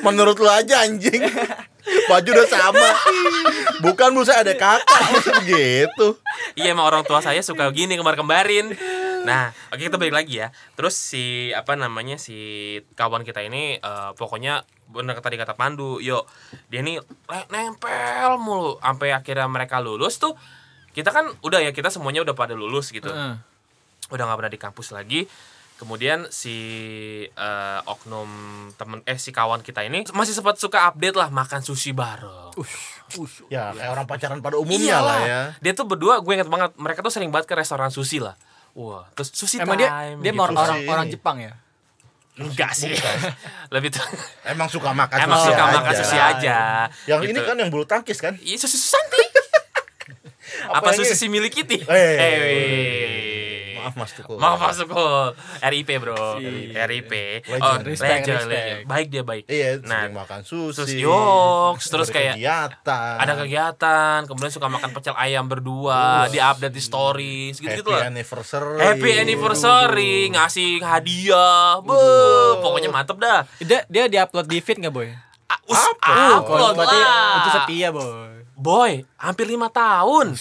menurut 0.00 0.36
lu 0.36 0.44
aja 0.46 0.84
anjing 0.84 1.24
baju 2.10 2.28
udah 2.30 2.46
sama 2.46 2.88
bukan 3.80 4.12
busa 4.12 4.36
ada 4.36 4.52
kakak 4.52 5.00
gitu 5.48 6.20
Iya, 6.54 6.72
emang 6.72 6.84
orang 6.84 7.02
tua 7.02 7.18
saya 7.18 7.40
suka 7.40 7.66
gini 7.70 7.96
kembar-kembarin. 7.96 8.76
Nah, 9.24 9.50
oke 9.72 9.80
kita 9.80 9.96
balik 9.96 10.14
lagi 10.14 10.44
ya. 10.44 10.52
Terus 10.76 10.94
si 10.94 11.50
apa 11.56 11.74
namanya 11.74 12.20
si 12.20 12.36
kawan 12.94 13.24
kita 13.24 13.40
ini 13.40 13.80
eh, 13.80 14.10
pokoknya 14.14 14.62
bener 14.92 15.16
tadi 15.24 15.40
kata 15.40 15.56
Pandu, 15.56 15.98
yuk 15.98 16.28
dia 16.68 16.84
ini 16.84 17.00
ne- 17.00 17.48
nempel 17.48 18.36
mulu 18.36 18.76
sampai 18.78 19.16
akhirnya 19.16 19.48
mereka 19.48 19.80
lulus 19.80 20.20
tuh. 20.20 20.36
Kita 20.94 21.10
kan 21.10 21.26
udah 21.42 21.58
ya 21.58 21.74
kita 21.74 21.90
semuanya 21.90 22.22
udah 22.22 22.36
pada 22.36 22.54
lulus 22.54 22.92
gitu. 22.94 23.08
Heeh. 23.10 23.34
Udah 24.12 24.24
nggak 24.28 24.38
pernah 24.38 24.52
di 24.52 24.60
kampus 24.60 24.92
lagi. 24.92 25.26
Kemudian 25.74 26.30
si 26.30 26.54
eh, 27.26 27.80
oknum 27.90 28.30
temen 28.78 29.02
eh 29.10 29.18
si 29.18 29.34
kawan 29.34 29.64
kita 29.64 29.82
ini 29.82 30.06
masih 30.14 30.30
sempat 30.30 30.54
suka 30.60 30.86
update 30.86 31.18
lah 31.18 31.34
makan 31.34 31.66
sushi 31.66 31.90
bareng. 31.90 32.54
Ya 33.50 33.74
kayak 33.74 33.90
orang 33.90 34.06
pacaran 34.06 34.38
pada 34.38 34.54
umumnya 34.54 35.02
Iyalah. 35.02 35.18
lah 35.18 35.20
ya. 35.26 35.40
Dia 35.58 35.72
tuh 35.74 35.90
berdua 35.90 36.22
gue 36.22 36.30
inget 36.30 36.46
banget 36.46 36.78
mereka 36.78 37.02
tuh 37.02 37.10
sering 37.10 37.34
banget 37.34 37.50
ke 37.50 37.54
restoran 37.58 37.90
sushi 37.90 38.22
lah. 38.22 38.38
Wah, 38.74 39.06
terus 39.14 39.30
sushi 39.30 39.56
Emang 39.56 39.78
time 39.78 39.80
dia 39.80 39.90
dia 40.18 40.32
gitu. 40.32 40.42
orang 40.42 40.56
orang, 40.56 40.78
orang 40.84 41.06
Jepang 41.08 41.36
ya? 41.38 41.52
enggak 42.34 42.74
sih. 42.74 42.90
Lebih 43.74 43.94
tuh 43.94 44.02
Emang 44.42 44.66
suka 44.66 44.90
makan 44.90 45.14
emang 45.16 45.38
sushi 45.38 45.48
suka 45.48 45.62
aja. 45.62 45.74
makan 45.78 45.92
sushi 45.94 46.18
aja. 46.18 46.58
Yang 47.06 47.20
Gitu. 47.22 47.30
ini 47.30 47.40
kan 47.40 47.56
yang 47.56 47.70
bulu 47.70 47.86
tangkis 47.86 48.18
kan? 48.18 48.34
Iya 48.36 48.58
sushi 48.58 48.74
Susanti. 48.74 49.22
Apa, 50.74 50.90
sushi 50.90 51.30
milik 51.30 51.54
Kitty? 51.54 51.86
Eh. 51.86 53.13
Maaf 53.84 53.94
Mas 53.94 54.12
Tukul. 54.12 54.36
Maaf 54.36 54.58
Mas 54.58 54.76
Tukul. 54.76 55.26
RIP 55.62 55.90
bro. 55.98 56.16
Iya. 56.36 56.84
RIP. 56.84 57.12
Legend. 57.44 57.60
Oh, 57.62 57.76
Respect, 57.84 58.10
legend, 58.18 58.36
respect. 58.40 58.50
legend. 58.50 58.80
Baik 58.86 59.06
dia 59.08 59.22
baik. 59.22 59.44
Iya, 59.46 59.70
Nah, 59.80 60.00
sering 60.02 60.16
makan 60.16 60.40
sushi. 60.42 60.74
terus 60.74 60.90
yoks, 60.96 61.84
terus 61.86 62.08
kayak 62.08 62.34
kegiatan. 62.34 63.16
ada 63.16 63.32
kegiatan, 63.36 64.18
kemudian 64.24 64.50
suka 64.50 64.66
makan 64.66 64.90
pecel 64.90 65.14
ayam 65.14 65.44
berdua, 65.44 66.02
di 66.26 66.38
update 66.38 66.70
di 66.70 66.80
stories 66.80 67.56
gitu 67.56 67.68
gitu 67.74 67.84
Happy 67.84 67.94
lah. 67.94 68.08
anniversary. 68.08 68.78
Happy 68.78 69.10
anniversary, 69.14 70.14
ngasih 70.30 70.70
hadiah, 70.80 71.78
Be, 71.80 72.00
pokoknya 72.58 72.88
mantep 72.88 73.16
dah. 73.16 73.44
Dia 73.58 73.84
dia 73.84 74.04
diupload 74.06 74.46
di 74.46 74.58
feed 74.58 74.78
nggak 74.78 74.90
boy? 74.90 75.08
Us, 75.66 75.80
Apa? 75.80 76.38
upload 76.38 76.74
berarti 76.74 76.96
lah. 76.96 77.36
itu 77.36 77.50
setia 77.52 77.88
boy. 77.88 78.32
Boy, 78.54 78.92
hampir 79.16 79.44
lima 79.44 79.66
tahun. 79.66 80.38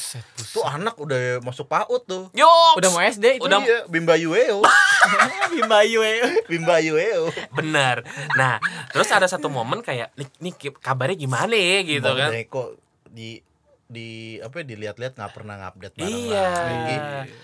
Tuh 0.53 0.61
anak 0.61 0.93
udah 0.95 1.41
masuk 1.41 1.65
PAUD 1.65 2.01
tuh. 2.03 2.23
Yoks. 2.31 2.77
Udah 2.77 2.89
mau 2.89 3.01
SD 3.01 3.25
itu. 3.35 3.43
Udah 3.43 3.57
Iya, 3.59 3.89
Bimba 3.89 4.13
Yueo. 4.13 4.61
Bimba 5.51 5.81
Yue. 5.81 6.21
Bimba 6.45 6.77
Yueo. 6.77 7.33
Bener. 7.51 8.05
Nah, 8.33 8.61
terus 8.93 9.09
ada 9.09 9.25
satu 9.25 9.49
momen 9.49 9.81
kayak, 9.81 10.13
nih, 10.13 10.29
nih 10.39 10.53
kabarnya 10.73 11.17
gimana 11.17 11.51
ya 11.51 11.79
gitu 11.81 12.05
Bang 12.05 12.17
kan? 12.17 12.29
Deko 12.31 12.63
di 13.09 13.41
di 13.83 14.09
apa 14.39 14.61
ya, 14.61 14.65
dilihat-lihat 14.67 15.13
nggak 15.13 15.33
pernah 15.33 15.55
ngupdate 15.59 15.97
bareng 15.97 16.13
Iya. 16.29 16.49
lagi. 16.53 16.95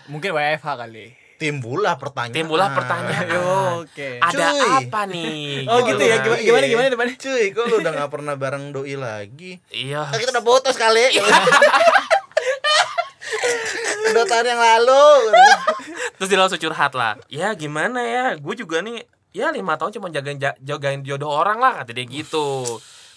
Mungkin 0.06 0.30
WFH 0.32 0.68
kali. 0.78 1.06
Timbullah 1.40 1.96
pertanyaan. 1.96 2.36
Timbullah 2.36 2.70
pertanyaan. 2.76 3.26
Yo, 3.26 3.48
Oke. 3.82 4.20
Ada 4.20 4.46
Cuy. 4.52 4.60
apa 4.84 5.02
nih? 5.08 5.64
Oh 5.66 5.80
gitu 5.82 6.04
ya. 6.04 6.20
Gimana 6.20 6.44
gimana 6.44 6.66
gimana 6.68 6.88
depannya? 6.92 7.16
Cuy, 7.16 7.44
kok 7.50 7.64
lu 7.66 7.80
udah 7.80 7.92
gak 7.96 8.12
pernah 8.12 8.36
bareng 8.36 8.70
doi 8.70 8.94
lagi? 8.94 9.56
Iya. 9.72 10.04
Nah, 10.06 10.20
kita 10.20 10.36
udah 10.36 10.44
putus 10.44 10.76
kali. 10.76 11.16
Dua 14.10 14.26
tahun 14.26 14.48
yang 14.48 14.60
lalu. 14.60 15.06
Terus 16.18 16.28
dia 16.28 16.36
langsung 16.38 16.60
curhat 16.60 16.92
lah. 16.92 17.16
Ya 17.28 17.54
gimana 17.54 18.02
ya? 18.02 18.26
Gue 18.36 18.58
juga 18.58 18.82
nih 18.82 19.06
ya 19.30 19.54
lima 19.54 19.78
tahun 19.78 19.94
cuma 19.94 20.10
jagain 20.10 20.36
ja- 20.36 20.58
jagain 20.60 21.06
jodoh 21.06 21.30
orang 21.30 21.62
lah 21.62 21.80
kata 21.80 21.94
dia 21.94 22.04
gitu. 22.04 22.66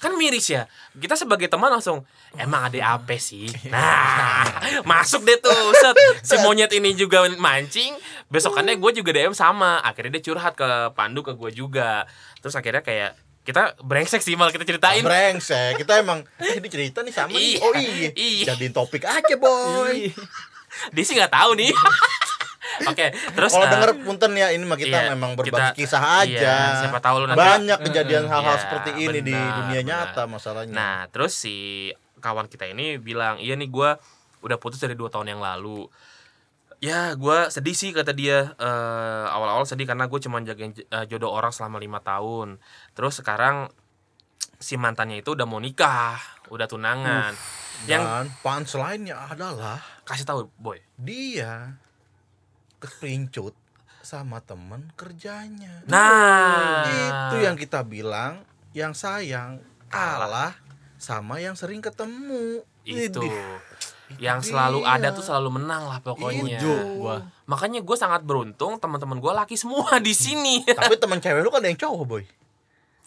Kan 0.02 0.18
miris 0.18 0.50
ya. 0.50 0.66
Kita 0.98 1.14
sebagai 1.14 1.46
teman 1.46 1.70
langsung 1.70 2.02
emang 2.34 2.66
ada 2.66 2.98
apa 2.98 3.14
sih? 3.22 3.46
Nah, 3.70 4.42
masuk 4.90 5.22
deh 5.22 5.38
tuh. 5.38 5.70
Set. 5.78 5.94
Si 6.26 6.34
monyet 6.42 6.74
ini 6.74 6.98
juga 6.98 7.22
mancing. 7.38 7.94
Besokannya 8.26 8.82
gue 8.82 8.90
juga 8.98 9.14
DM 9.14 9.30
sama. 9.30 9.78
Akhirnya 9.86 10.18
dia 10.18 10.26
curhat 10.26 10.58
ke 10.58 10.90
Pandu 10.98 11.22
ke 11.22 11.38
gue 11.38 11.54
juga. 11.54 12.10
Terus 12.42 12.58
akhirnya 12.58 12.82
kayak 12.82 13.14
kita 13.46 13.78
brengsek 13.82 14.22
sih 14.22 14.34
malah 14.34 14.50
kita 14.50 14.66
ceritain. 14.66 15.06
Brengsek, 15.06 15.78
kita 15.78 16.02
emang 16.02 16.26
eh, 16.38 16.58
ini 16.58 16.66
cerita 16.66 17.06
nih 17.06 17.14
sama 17.14 17.38
nih. 17.38 17.38
Iya. 17.38 17.58
Oh 17.62 17.72
iya. 17.78 18.10
Iya. 18.14 18.44
Jadiin 18.54 18.74
topik 18.74 19.06
aja, 19.06 19.34
boy. 19.38 20.10
Dia 20.90 21.04
sih 21.06 21.14
nggak 21.14 21.30
tahu 21.30 21.54
nih. 21.58 21.70
Oke, 22.90 23.06
terus 23.12 23.50
Kalau 23.50 23.64
eh, 23.64 23.70
denger 23.70 23.90
punten 24.00 24.32
ya 24.32 24.48
ini 24.48 24.62
mah 24.62 24.76
kita 24.76 24.98
iya, 24.98 25.10
memang 25.10 25.34
kita- 25.34 25.44
berbagi 25.68 25.78
kisah 25.78 26.02
aja. 26.20 26.26
iya, 26.26 26.56
siapa 26.78 26.98
tahu 26.98 27.16
lu 27.20 27.26
nanti- 27.26 27.38
Banyak 27.38 27.78
kejadian 27.82 28.24
hal-hal 28.26 28.54
Iya, 28.54 28.62
seperti 28.62 28.90
ini 28.98 29.18
di 29.20 29.32
dunia 29.32 29.80
benar. 29.80 29.88
nyata 30.08 30.22
masalahnya. 30.24 30.72
Nah, 30.72 30.96
terus 31.08 31.32
si 31.32 31.90
kawan 32.18 32.46
kita 32.46 32.66
ini 32.66 32.96
bilang, 32.96 33.36
iya 33.36 33.52
nih 33.52 33.66
gua 33.66 33.98
udah 34.40 34.56
putus 34.56 34.78
dari 34.78 34.92
dua 34.92 35.08
tahun 35.08 35.28
yang 35.28 35.40
lalu. 35.40 35.86
Ya, 36.78 37.14
gua 37.14 37.46
sedih 37.46 37.72
sih 37.72 37.90
kata 37.90 38.10
dia. 38.10 38.52
Eh, 38.52 39.26
awal-awal 39.28 39.62
sedih 39.62 39.84
karena 39.84 40.04
gue 40.04 40.18
cuma 40.18 40.40
jagain 40.40 40.72
eh, 40.72 41.04
jodoh 41.06 41.30
orang 41.30 41.50
selama 41.50 41.76
lima 41.76 41.98
tahun. 41.98 42.58
Terus 42.92 43.18
sekarang 43.18 43.70
si 44.56 44.74
mantannya 44.74 45.18
itu 45.18 45.30
udah 45.32 45.42
mau 45.42 45.58
nikah, 45.58 46.18
udah 46.48 46.66
tunangan. 46.66 47.34
Yang 47.82 48.02
Dan 48.02 48.24
punchline-nya 48.40 49.16
adalah 49.28 49.78
kasih 50.02 50.22
tahu, 50.22 50.50
boy. 50.56 50.78
dia 50.96 51.78
kepincut 52.82 53.54
sama 54.02 54.42
temen 54.42 54.90
kerjanya. 54.98 55.86
Nah, 55.86 56.82
Itu 56.90 57.38
yang 57.38 57.54
kita 57.54 57.86
bilang 57.86 58.42
yang 58.74 58.92
sayang 58.92 59.62
kalah 59.86 60.58
sama 60.98 61.38
yang 61.38 61.54
sering 61.54 61.78
ketemu. 61.78 62.66
itu 62.82 63.22
Idih. 63.22 63.30
yang 64.26 64.42
selalu 64.42 64.82
ada 64.82 65.14
tuh 65.14 65.22
selalu 65.22 65.62
menang 65.62 65.86
lah 65.86 66.02
pokoknya. 66.02 66.58
Gua. 66.98 67.22
Makanya 67.46 67.78
gue 67.78 67.96
sangat 67.96 68.26
beruntung 68.26 68.76
teman-teman 68.82 69.22
gue 69.22 69.32
laki 69.32 69.54
semua 69.54 70.02
di 70.02 70.10
sini. 70.10 70.66
Tapi 70.66 70.98
temen 71.02 71.22
cewek 71.22 71.46
lu 71.46 71.48
kan 71.54 71.62
ada 71.62 71.70
yang 71.70 71.78
cowok, 71.78 72.02
boy. 72.02 72.24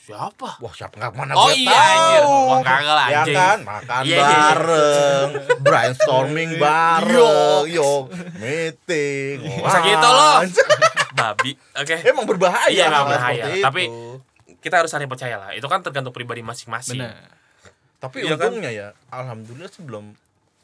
Siapa? 0.06 0.62
Wah, 0.62 0.70
siapa 0.70 0.94
nggak 0.96 1.14
mana 1.14 1.34
Oh 1.34 1.50
gue 1.50 1.58
iya, 1.58 1.72
tahu. 1.72 1.82
anjir. 1.82 2.24
Wah, 2.24 2.60
kagak 2.62 2.94
lah, 2.94 3.08
Ya 3.08 3.18
anjing. 3.20 3.36
kan, 3.36 3.58
makan 3.60 4.02
Iya, 4.02 4.06
iya, 4.06 4.22
iya. 4.22 4.38
bareng, 4.38 5.28
brainstorming 5.60 6.52
bareng, 6.56 7.64
yo, 7.68 7.92
meeting. 8.38 9.38
Masa 9.60 9.80
gitu 9.82 10.08
loh. 10.08 10.36
Babi. 11.18 11.52
Oke. 11.74 11.96
Emang 12.04 12.24
berbahaya. 12.24 12.70
Iya, 12.70 12.84
emang 12.86 13.08
berbahaya. 13.08 13.44
Tapi 13.62 13.84
kita 14.60 14.76
harus 14.78 14.90
saling 14.90 15.08
percaya 15.08 15.36
lah. 15.36 15.50
Itu 15.52 15.66
kan 15.66 15.82
tergantung 15.82 16.12
pribadi 16.12 16.42
masing-masing. 16.42 17.02
Benar. 17.02 17.34
tapi 17.96 18.22
Iya 18.22 18.38
kan? 18.38 18.54
untungnya 18.54 18.70
ya, 18.70 18.88
alhamdulillah 19.10 19.66
sih 19.68 19.82
belum 19.82 20.14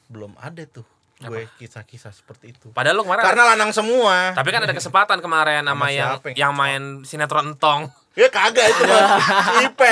belum 0.07 0.38
ada 0.38 0.62
tuh 0.63 0.86
gue 1.19 1.50
kisah-kisah 1.55 2.10
seperti 2.12 2.50
itu. 2.51 2.69
Padahal 2.69 2.93
lu 2.93 3.03
kemarin 3.03 3.24
Karena 3.24 3.43
lanang 3.48 3.71
semua. 3.71 4.29
tapi 4.31 4.50
kan 4.50 4.62
ada 4.62 4.69
kesempatan 4.71 5.17
kemarin 5.17 5.62
sama 5.63 5.89
yang- 5.89 6.21
yang 6.33 6.51
main 6.51 7.01
sinetron 7.01 7.53
entong. 7.53 7.89
Ya 8.13 8.27
kagak 8.27 8.67
itu 8.67 8.83
mah. 8.83 9.07
Ipe. 9.65 9.91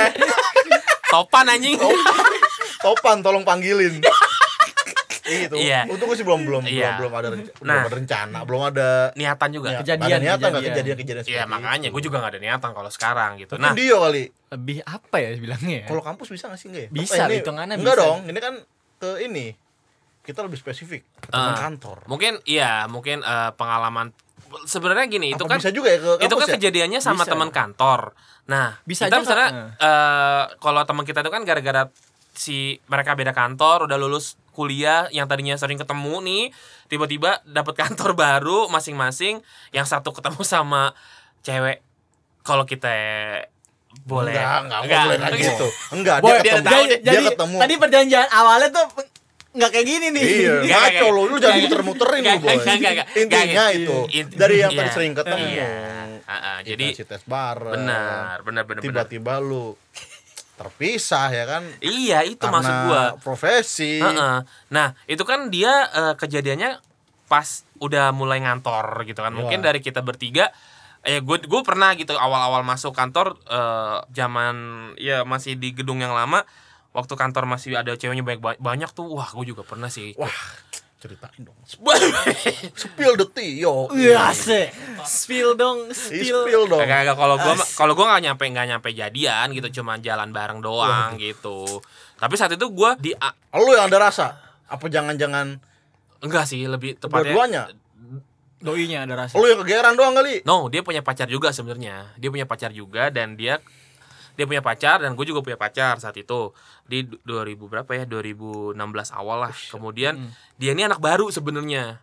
Topan 1.06 1.48
anjing. 1.48 1.76
Topan 2.78 3.20
tolong 3.20 3.42
panggilin. 3.42 4.00
itu. 5.22 5.54
Iya. 5.54 5.86
Untung 5.86 6.10
gue 6.10 6.18
sih 6.18 6.26
belum 6.26 6.42
belum 6.42 6.62
Iya. 6.64 6.98
belum 6.98 7.06
belum 7.06 7.12
ada 7.14 7.28
renc- 7.30 7.54
Nah. 7.56 7.62
belum 7.62 7.86
ada 7.86 7.96
rencana, 7.96 8.38
belum 8.42 8.62
ada 8.66 8.88
Niatan 9.14 9.48
juga. 9.52 9.68
ya, 9.68 9.78
Kejadian, 9.78 10.10
ada 10.10 10.18
niatan 10.18 10.38
nggak 10.40 10.50
kejadian. 10.60 10.74
kejadian-kejadian 10.74 11.24
Iya, 11.30 11.42
makanya 11.46 11.88
gue 11.88 12.02
juga 12.02 12.16
gak 12.18 12.32
ada 12.34 12.40
niatan 12.40 12.70
kalau 12.72 12.90
sekarang 12.90 13.30
gitu. 13.38 13.54
Nah, 13.54 13.62
Nah, 13.62 13.72
dia 13.72 13.94
kali. 13.94 14.24
Lebih 14.50 14.78
apa 14.82 15.16
ya 15.16 15.28
bilangnya 15.38 15.76
ya? 15.76 15.86
Kalau 15.86 16.02
kampus 16.02 16.28
bisa 16.28 16.44
gak 16.44 16.58
sih 16.58 16.66
enggak 16.66 16.82
ya? 16.82 16.90
Bisa, 16.90 17.22
ini, 17.24 17.34
hitungannya 17.38 17.76
Enggak 17.78 17.94
bisa. 17.94 18.02
dong, 18.02 18.18
ini 18.26 18.38
kan 18.38 18.54
ke 18.98 19.10
ini. 19.22 19.46
Kita 20.20 20.40
lebih 20.42 20.58
spesifik, 20.58 21.02
ke 21.16 21.28
teman 21.28 21.46
Ah. 21.48 21.58
kantor. 21.60 21.96
mungkin 22.04 22.32
iya, 22.44 22.84
mungkin 22.86 23.22
eh, 23.22 23.50
pengalaman 23.54 24.10
sebenarnya 24.64 25.06
gini, 25.06 25.30
itu 25.30 25.40
Apa 25.40 25.50
kan 25.50 25.58
bisa 25.58 25.70
juga 25.70 25.88
ya 25.88 25.98
ke 25.98 26.06
kampus 26.10 26.24
itu 26.24 26.34
kan 26.34 26.46
ya? 26.46 26.54
kejadiannya 26.56 27.00
sama 27.00 27.22
Bisa. 27.22 27.30
teman 27.30 27.50
kantor. 27.50 28.00
Nah, 28.44 28.78
Bisa 28.82 29.06
kita 29.06 29.16
aja, 29.16 29.22
misalnya 29.22 29.48
eh, 29.76 30.42
kalau 30.58 30.82
teman 30.82 31.04
kita 31.04 31.20
itu 31.20 31.30
kan 31.30 31.42
gara-gara 31.42 31.82
si 32.32 32.58
mereka 32.86 33.14
beda 33.14 33.30
kantor, 33.30 33.86
udah 33.86 33.96
lulus 33.96 34.34
kuliah 34.50 35.06
yang 35.08 35.26
tadinya 35.26 35.54
sering 35.54 35.76
ketemu 35.76 36.18
nih, 36.20 36.44
tiba-tiba 36.86 37.38
dapat 37.44 37.74
kantor 37.86 38.12
baru 38.12 38.66
masing-masing, 38.68 39.38
yang 39.70 39.84
satu 39.84 40.10
ketemu 40.10 40.42
sama 40.42 40.92
cewek. 41.40 41.80
Kalau 42.40 42.64
kita 42.64 42.90
boleh 44.02 44.32
Enggak, 44.32 44.60
enggak, 44.64 44.80
enggak 44.80 45.02
boleh 45.02 45.16
kayak 45.18 45.38
gitu. 45.40 45.66
Enggak, 45.90 46.16
Boy, 46.18 46.30
dia 46.30 46.38
dia 46.40 46.52
ketemu. 46.54 46.66
tahu 46.66 46.82
Dia, 46.82 46.90
deh. 46.90 47.00
jadi, 47.02 47.24
ketemu. 47.34 47.56
Tadi 47.58 47.74
perjanjian 47.76 48.26
awalnya 48.30 48.68
tuh 48.70 48.86
nggak 49.50 49.70
kayak 49.74 49.86
gini 49.86 50.06
nih. 50.14 50.22
Iya, 50.22 50.54
ngaco 50.62 51.06
lo, 51.10 51.22
lu 51.26 51.36
jangan 51.42 51.58
muter-muterin 51.66 52.22
lu, 52.22 52.38
boy. 52.38 52.54
enggak, 52.54 52.74
enggak, 52.78 52.92
enggak. 52.94 53.06
Intinya 53.18 53.64
itu, 53.74 53.96
dari 54.38 54.56
yang 54.62 54.70
iya. 54.70 54.78
tadi 54.78 54.90
sering 54.94 55.12
ketemu. 55.18 55.46
Iya. 55.50 55.70
Ah, 56.30 56.58
jadi 56.62 56.86
tes 56.94 57.22
bareng. 57.26 57.74
benar, 57.74 58.46
benar, 58.46 58.62
benar, 58.62 58.78
benar. 58.78 58.82
Tiba-tiba 58.86 59.42
lu 59.42 59.74
terpisah 60.54 61.28
ya 61.34 61.44
kan? 61.48 61.62
Iya, 61.82 62.22
itu 62.22 62.38
Karena 62.38 62.54
maksud 62.60 62.74
gua. 62.86 63.02
profesi. 63.18 63.98
Heeh. 63.98 64.36
Nah, 64.70 64.88
itu 65.10 65.24
kan 65.26 65.50
dia 65.50 65.88
eh, 65.90 66.14
kejadiannya 66.14 66.78
pas 67.26 67.66
udah 67.82 68.14
mulai 68.14 68.38
ngantor 68.44 69.02
gitu 69.08 69.24
kan. 69.24 69.34
Mungkin 69.34 69.64
Wah. 69.64 69.66
dari 69.72 69.80
kita 69.82 70.04
bertiga 70.04 70.52
eh 71.00 71.24
gue 71.24 71.36
gue 71.48 71.62
pernah 71.64 71.96
gitu 71.96 72.12
awal-awal 72.12 72.60
masuk 72.60 72.92
kantor 72.92 73.40
eh, 73.48 73.98
zaman 74.12 74.56
ya 75.00 75.24
masih 75.24 75.56
di 75.56 75.72
gedung 75.72 76.04
yang 76.04 76.12
lama 76.12 76.44
waktu 76.90 77.14
kantor 77.14 77.44
masih 77.46 77.78
ada 77.78 77.94
ceweknya 77.94 78.26
banyak 78.26 78.58
banyak 78.58 78.90
tuh 78.90 79.06
wah 79.14 79.30
gue 79.30 79.54
juga 79.54 79.62
pernah 79.62 79.86
sih 79.86 80.14
Wah, 80.18 80.30
Ceritain 81.00 81.48
dong. 81.48 81.56
Spill 82.84 83.16
the 83.16 83.24
tea, 83.32 83.64
yo. 83.64 83.88
Iya 83.88 84.36
sih. 84.36 84.68
Spill 85.00 85.56
dong, 85.56 85.88
spill. 85.96 86.44
Spill 86.44 86.68
dong. 86.68 86.84
Kagak 86.84 87.16
kalau 87.16 87.40
gua 87.40 87.56
As- 87.56 87.72
kalau 87.72 87.96
gua 87.96 88.12
nggak 88.12 88.22
nyampe 88.28 88.44
nggak 88.44 88.66
nyampe 88.68 88.88
jadian 88.92 89.48
gitu 89.56 89.80
cuma 89.80 89.96
jalan 89.96 90.28
bareng 90.28 90.60
doang 90.60 91.16
gitu. 91.16 91.80
Tapi 92.20 92.36
saat 92.36 92.52
itu 92.52 92.68
gua 92.68 93.00
di 93.00 93.16
Lu 93.56 93.72
yang 93.72 93.88
ada 93.88 94.12
rasa? 94.12 94.36
Apa 94.68 94.92
jangan-jangan 94.92 95.56
enggak 96.20 96.44
sih 96.44 96.68
lebih 96.68 97.00
tepatnya 97.00 97.32
dua-duanya? 97.32 97.62
Doinya 98.60 99.08
ada 99.08 99.24
rasa. 99.24 99.40
Lu 99.40 99.48
yang 99.48 99.64
kegeran 99.64 99.96
doang 99.96 100.12
kali? 100.12 100.44
No, 100.44 100.68
dia 100.68 100.84
punya 100.84 101.00
pacar 101.00 101.32
juga 101.32 101.48
sebenarnya. 101.48 102.12
Dia 102.20 102.28
punya 102.28 102.44
pacar 102.44 102.76
juga 102.76 103.08
dan 103.08 103.40
dia 103.40 103.64
dia 104.40 104.48
punya 104.48 104.64
pacar 104.64 104.96
dan 104.98 105.12
gue 105.12 105.22
juga 105.22 105.44
punya 105.44 105.54
pacar 105.54 106.00
saat 106.00 106.16
itu 106.16 106.56
di 106.82 107.04
du- 107.04 107.20
2000 107.22 107.60
berapa 107.60 107.90
ya 107.92 108.04
2016 108.04 108.72
awal 109.12 109.44
lah 109.44 109.52
kemudian 109.68 110.16
dia 110.56 110.72
ini 110.72 110.82
anak 110.82 110.96
baru 110.98 111.28
sebenarnya 111.28 112.00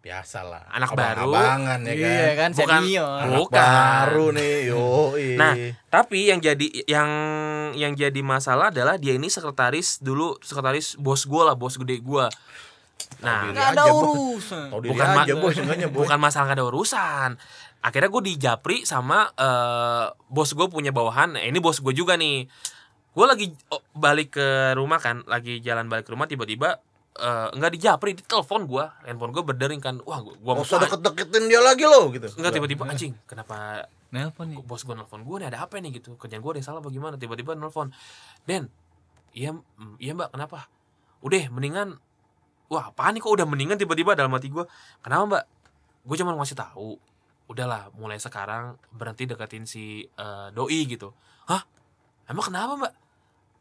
Biasalah. 0.00 0.64
Anak 0.72 0.96
baru. 0.96 1.28
Abang-abangan 1.28 1.80
ya 1.84 1.92
kan. 1.92 2.00
Iya 2.00 2.30
kan, 2.32 2.50
Bukan- 2.56 2.82
senior. 2.88 3.16
Anak 3.20 3.36
Bukan. 3.36 3.60
baru 3.60 4.26
nih, 4.32 4.52
yo. 4.64 5.12
Nah, 5.36 5.52
tapi 5.92 6.18
yang 6.24 6.40
jadi 6.40 6.66
yang 6.88 7.08
yang 7.76 7.92
jadi 7.92 8.20
masalah 8.24 8.72
adalah 8.72 8.96
dia 8.96 9.12
ini 9.12 9.28
sekretaris 9.28 10.00
dulu 10.00 10.40
sekretaris 10.40 10.96
bos 10.96 11.28
gue 11.28 11.42
lah, 11.44 11.52
bos 11.52 11.76
gede 11.76 12.00
gue. 12.00 12.26
Nah, 13.20 13.52
Nggak 13.52 13.76
ada 13.76 13.82
aja, 13.84 13.92
urusan. 13.92 14.66
Bukan 14.72 15.08
ma- 15.12 15.24
aja, 15.28 15.34
bukan 15.92 16.16
masalah 16.16 16.48
gak 16.48 16.56
ada 16.56 16.64
urusan. 16.64 17.30
Akhirnya 17.80 18.12
gue 18.12 18.22
dijapri 18.34 18.84
sama 18.84 19.32
eh, 19.34 20.06
bos 20.28 20.52
gue 20.52 20.66
punya 20.68 20.92
bawahan. 20.92 21.36
Nah, 21.36 21.42
ini 21.44 21.58
bos 21.58 21.80
gue 21.80 21.92
juga 21.96 22.16
nih. 22.20 22.44
Gue 23.10 23.26
lagi 23.26 23.50
oh, 23.72 23.82
balik 23.96 24.38
ke 24.38 24.76
rumah 24.76 25.02
kan, 25.02 25.26
lagi 25.26 25.58
jalan 25.58 25.90
balik 25.90 26.06
ke 26.06 26.12
rumah 26.14 26.30
tiba-tiba 26.30 26.78
eh, 27.18 27.48
nggak 27.56 27.72
dijapri, 27.74 28.14
di 28.14 28.22
telepon 28.22 28.68
gue, 28.68 28.84
handphone 29.08 29.32
gue 29.32 29.44
berdering 29.44 29.80
kan. 29.82 29.98
Wah, 30.04 30.20
gue 30.22 30.36
gua 30.38 30.60
usah 30.60 30.78
deket-deketin 30.84 31.48
dia 31.48 31.58
lagi 31.64 31.88
lo 31.88 32.12
gitu. 32.12 32.28
Enggak 32.38 32.60
tiba-tiba 32.60 32.84
anjing, 32.86 33.16
kenapa 33.24 33.88
Nelpon 34.10 34.50
nih. 34.50 34.58
bos 34.66 34.82
gue 34.82 34.94
nelfon 34.94 35.22
gue 35.22 35.36
nih 35.38 35.48
ada 35.54 35.58
apa 35.64 35.78
nih? 35.78 36.02
Gitu. 36.02 36.18
Kerjaan 36.18 36.42
gue 36.42 36.50
ada 36.50 36.58
yang 36.58 36.68
salah 36.68 36.82
bagaimana 36.82 37.14
tiba-tiba 37.14 37.54
nelfon 37.54 37.94
Den 38.42 38.66
iya 39.30 39.54
iya 40.02 40.12
mbak 40.18 40.34
kenapa? 40.34 40.66
Udah 41.22 41.46
mendingan. 41.54 41.94
Wah 42.70 42.90
apaan 42.90 43.18
nih 43.18 43.22
kok 43.22 43.30
udah 43.30 43.46
mendingan 43.46 43.78
tiba-tiba? 43.78 44.18
Dalam 44.18 44.34
hati 44.34 44.50
gue 44.50 44.66
kenapa 45.02 45.22
mbak? 45.26 45.44
Gue 46.02 46.16
cuma 46.18 46.34
ngasih 46.34 46.58
tahu 46.58 46.98
udahlah 47.50 47.90
mulai 47.98 48.22
sekarang 48.22 48.78
berhenti 48.94 49.26
deketin 49.26 49.66
si 49.66 50.06
eh, 50.06 50.48
doi 50.54 50.86
gitu. 50.86 51.10
Hah? 51.50 51.66
Emang 52.30 52.46
kenapa 52.46 52.78
mbak? 52.78 52.94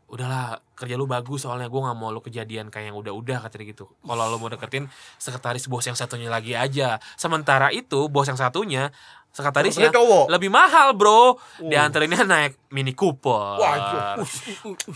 Udahlah 0.10 0.62
kerja 0.74 0.98
lu 0.98 1.05
bagus 1.10 1.46
soalnya 1.46 1.69
gue 1.69 1.81
nggak 1.81 1.98
mau 1.98 2.10
lu 2.13 2.22
kejadian 2.22 2.69
kayak 2.69 2.93
yang 2.93 2.98
udah-udah 3.01 3.41
kata 3.46 3.62
dia 3.62 3.74
gitu. 3.74 3.89
Kalau 4.05 4.25
lu 4.29 4.38
mau 4.38 4.50
deketin 4.50 4.86
sekretaris 5.17 5.65
bos 5.65 5.86
yang 5.89 5.98
satunya 5.98 6.29
lagi 6.29 6.53
aja. 6.53 7.01
Sementara 7.17 7.74
itu 7.74 8.10
bos 8.10 8.29
yang 8.29 8.38
satunya 8.38 8.93
sekretarisnya 9.29 9.88
Sebenarnya 9.88 10.00
cowok. 10.01 10.25
lebih 10.33 10.50
mahal 10.50 10.88
bro. 10.98 11.13
Uh. 11.13 11.69
diantarinnya 11.69 12.25
naik 12.25 12.53
Mini 12.69 12.93
Cooper. 12.93 13.62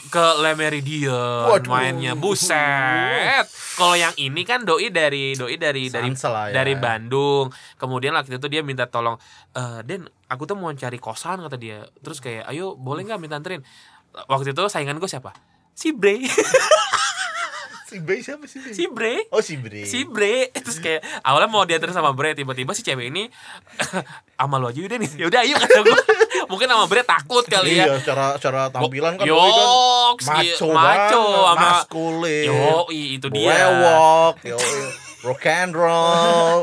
Ke 0.10 0.26
Le 0.42 0.52
Meridien 0.54 1.50
Waduh. 1.50 1.70
mainnya. 1.70 2.14
Buset. 2.14 3.46
Kalau 3.78 3.96
yang 3.96 4.14
ini 4.18 4.42
kan 4.44 4.66
doi 4.66 4.90
dari 4.90 5.34
doi 5.34 5.58
dari 5.58 5.90
dari 5.90 6.10
Sansel 6.14 6.50
ya. 6.50 6.62
dari 6.62 6.74
Bandung. 6.76 7.50
Kemudian 7.78 8.14
waktu 8.14 8.38
itu 8.38 8.48
dia 8.50 8.62
minta 8.62 8.86
tolong 8.86 9.18
eh 9.54 9.80
Den 9.86 10.06
aku 10.28 10.44
tuh 10.46 10.58
mau 10.58 10.70
cari 10.74 10.98
kosan 10.98 11.42
kata 11.42 11.58
dia. 11.58 11.86
Terus 12.02 12.18
kayak 12.20 12.50
ayo 12.50 12.74
boleh 12.74 13.06
nggak 13.06 13.22
minta 13.22 13.38
anterin? 13.38 13.62
Waktu 14.14 14.54
itu 14.54 14.62
saingan 14.70 15.02
gue 15.02 15.10
siapa? 15.10 15.34
Si 15.74 15.90
Bre 15.90 16.22
Si 17.94 18.00
Bey 18.00 18.20
siapa 18.20 18.44
sih? 18.44 18.58
si 18.66 18.86
Bre 18.88 19.30
Oh, 19.30 19.38
si 19.38 19.54
Bre. 19.56 19.86
si 19.86 20.02
Bre 20.04 20.50
terus 20.52 20.78
kayak 20.78 21.06
awalnya 21.22 21.46
mau 21.48 21.62
dianterin 21.62 21.94
sama 21.94 22.10
Bre 22.10 22.34
tiba-tiba 22.34 22.74
si 22.74 22.82
cewek 22.82 23.08
ini 23.08 23.30
sama 24.34 24.58
lu 24.58 24.66
aja 24.66 24.80
udah 24.80 24.98
nih 24.98 25.12
ya 25.14 25.26
udah 25.28 25.40
ayo 25.40 25.56
kata 25.56 25.80
gue 25.80 26.00
mungkin 26.50 26.68
sama 26.68 26.86
Bre 26.86 27.02
takut 27.04 27.46
kali 27.46 27.78
ya 27.78 27.86
Iya, 27.86 28.02
secara 28.02 28.26
secara 28.36 28.62
tampilan 28.68 29.14
kan 29.16 29.24
Boy 29.24 29.38
kan 29.46 29.68
Yoks, 30.10 30.26
maco, 30.26 30.68
maco 30.70 31.24
sama 31.24 31.54
maskulin. 31.56 32.46
Yo, 32.46 32.74
itu 32.90 33.28
dia. 33.30 33.50
Brewok, 33.50 34.36
yo, 34.44 34.58
rock 35.24 35.46
and 35.46 35.74
roll. 35.74 36.62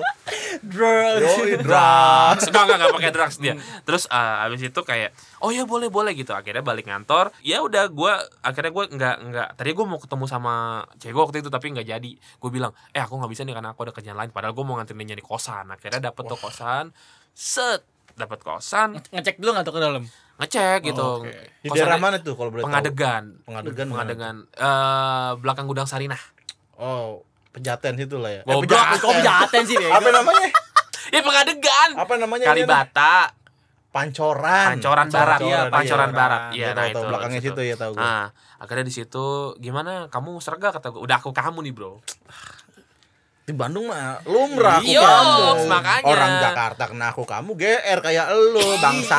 Drugs. 0.61 1.25
Yo, 1.25 1.57
drugs. 1.67 2.45
Enggak, 2.47 2.63
enggak, 2.65 2.77
enggak 2.77 2.95
pakai 2.97 3.13
drugs 3.13 3.37
dia. 3.41 3.55
Terus 3.85 4.05
uh, 4.13 4.45
abis 4.45 4.69
itu 4.69 4.81
kayak, 4.85 5.17
oh 5.41 5.49
ya 5.49 5.65
boleh 5.65 5.89
boleh 5.89 6.13
gitu. 6.13 6.37
Akhirnya 6.37 6.61
balik 6.61 6.85
kantor. 6.89 7.33
Ya 7.41 7.65
udah, 7.65 7.89
gua 7.89 8.21
akhirnya 8.45 8.73
gue 8.73 8.85
nggak 8.93 9.17
nggak. 9.33 9.49
Tadi 9.57 9.71
gue 9.73 9.87
mau 9.89 9.97
ketemu 9.97 10.25
sama 10.29 10.85
cewek 11.01 11.13
gue 11.17 11.23
waktu 11.25 11.39
itu 11.41 11.51
tapi 11.51 11.67
nggak 11.73 11.89
jadi. 11.89 12.13
Gue 12.17 12.51
bilang, 12.53 12.77
eh 12.93 13.01
aku 13.01 13.17
nggak 13.17 13.31
bisa 13.33 13.43
nih 13.49 13.57
karena 13.57 13.73
aku 13.73 13.81
ada 13.89 13.93
kerjaan 13.97 14.19
lain. 14.21 14.31
Padahal 14.31 14.53
gue 14.53 14.65
mau 14.65 14.77
nganterin 14.77 15.01
dia 15.01 15.17
nyari 15.17 15.25
kosan. 15.25 15.67
Akhirnya 15.73 16.13
dapet 16.13 16.25
tuh 16.29 16.39
kosan. 16.39 16.93
Set, 17.33 17.81
dapat 18.21 18.45
kosan. 18.45 19.01
Ngecek 19.11 19.41
dulu 19.41 19.57
nggak 19.57 19.65
tuh 19.65 19.75
ke 19.75 19.81
dalam? 19.81 20.05
Ngecek 20.41 20.81
gitu. 20.89 21.01
Oh, 21.05 21.21
Oke. 21.21 21.37
Di 21.61 21.69
Kosannya 21.69 21.85
daerah 21.85 22.01
mana 22.01 22.17
tuh 22.25 22.33
kalau 22.33 22.49
boleh 22.49 22.65
tahu? 22.65 22.69
Pengadegan. 22.73 23.25
Pengadegan? 23.45 23.87
Pengadegan. 23.93 24.37
Eh 24.57 25.31
belakang 25.41 25.69
gudang 25.69 25.85
Sarinah. 25.85 26.21
Oh, 26.81 27.29
pejaten 27.51 27.93
situ 27.97 28.17
lah 28.17 28.31
ya. 28.31 28.43
Goblok. 28.43 28.67
pejaten. 28.67 28.99
Kok 28.99 29.13
pejaten 29.17 29.63
sih 29.65 29.77
Apa 29.83 30.09
namanya? 30.11 30.49
Ya 31.11 31.21
pengadegan. 31.21 31.91
Apa 31.97 32.15
namanya? 32.17 32.47
Kalibata. 32.47 33.35
Pancoran. 33.91 34.79
Pancoran 34.79 35.11
Barat, 35.11 35.39
iya, 35.43 35.67
Pancoran 35.67 36.07
iya. 36.07 36.15
Barat. 36.15 36.43
Iya, 36.49 36.55
Iya, 36.55 36.69
nah 36.71 36.85
itu. 36.87 37.01
belakangnya 37.03 37.41
situ 37.43 37.61
ya 37.61 37.75
tahu 37.75 37.93
gue. 37.93 37.99
Nah, 37.99 38.31
akhirnya 38.57 38.87
di 38.87 38.95
situ 38.95 39.25
gimana? 39.59 40.07
Kamu 40.07 40.39
serga 40.39 40.71
kata 40.71 40.95
gue. 40.95 41.03
Udah 41.03 41.19
aku 41.19 41.35
kamu 41.35 41.67
nih, 41.67 41.75
Bro. 41.75 41.99
Di 43.43 43.51
Bandung 43.51 43.91
mah 43.91 44.23
lumrah 44.23 44.79
aku 44.79 44.87
Iya, 44.87 45.03
kamu. 45.03 45.67
makanya. 45.67 46.07
Orang 46.07 46.33
Jakarta 46.39 46.83
kena 46.87 47.07
aku 47.11 47.23
kamu 47.27 47.51
GR 47.59 47.99
kayak 47.99 48.27
elu 48.31 48.67
bangsa. 48.85 49.19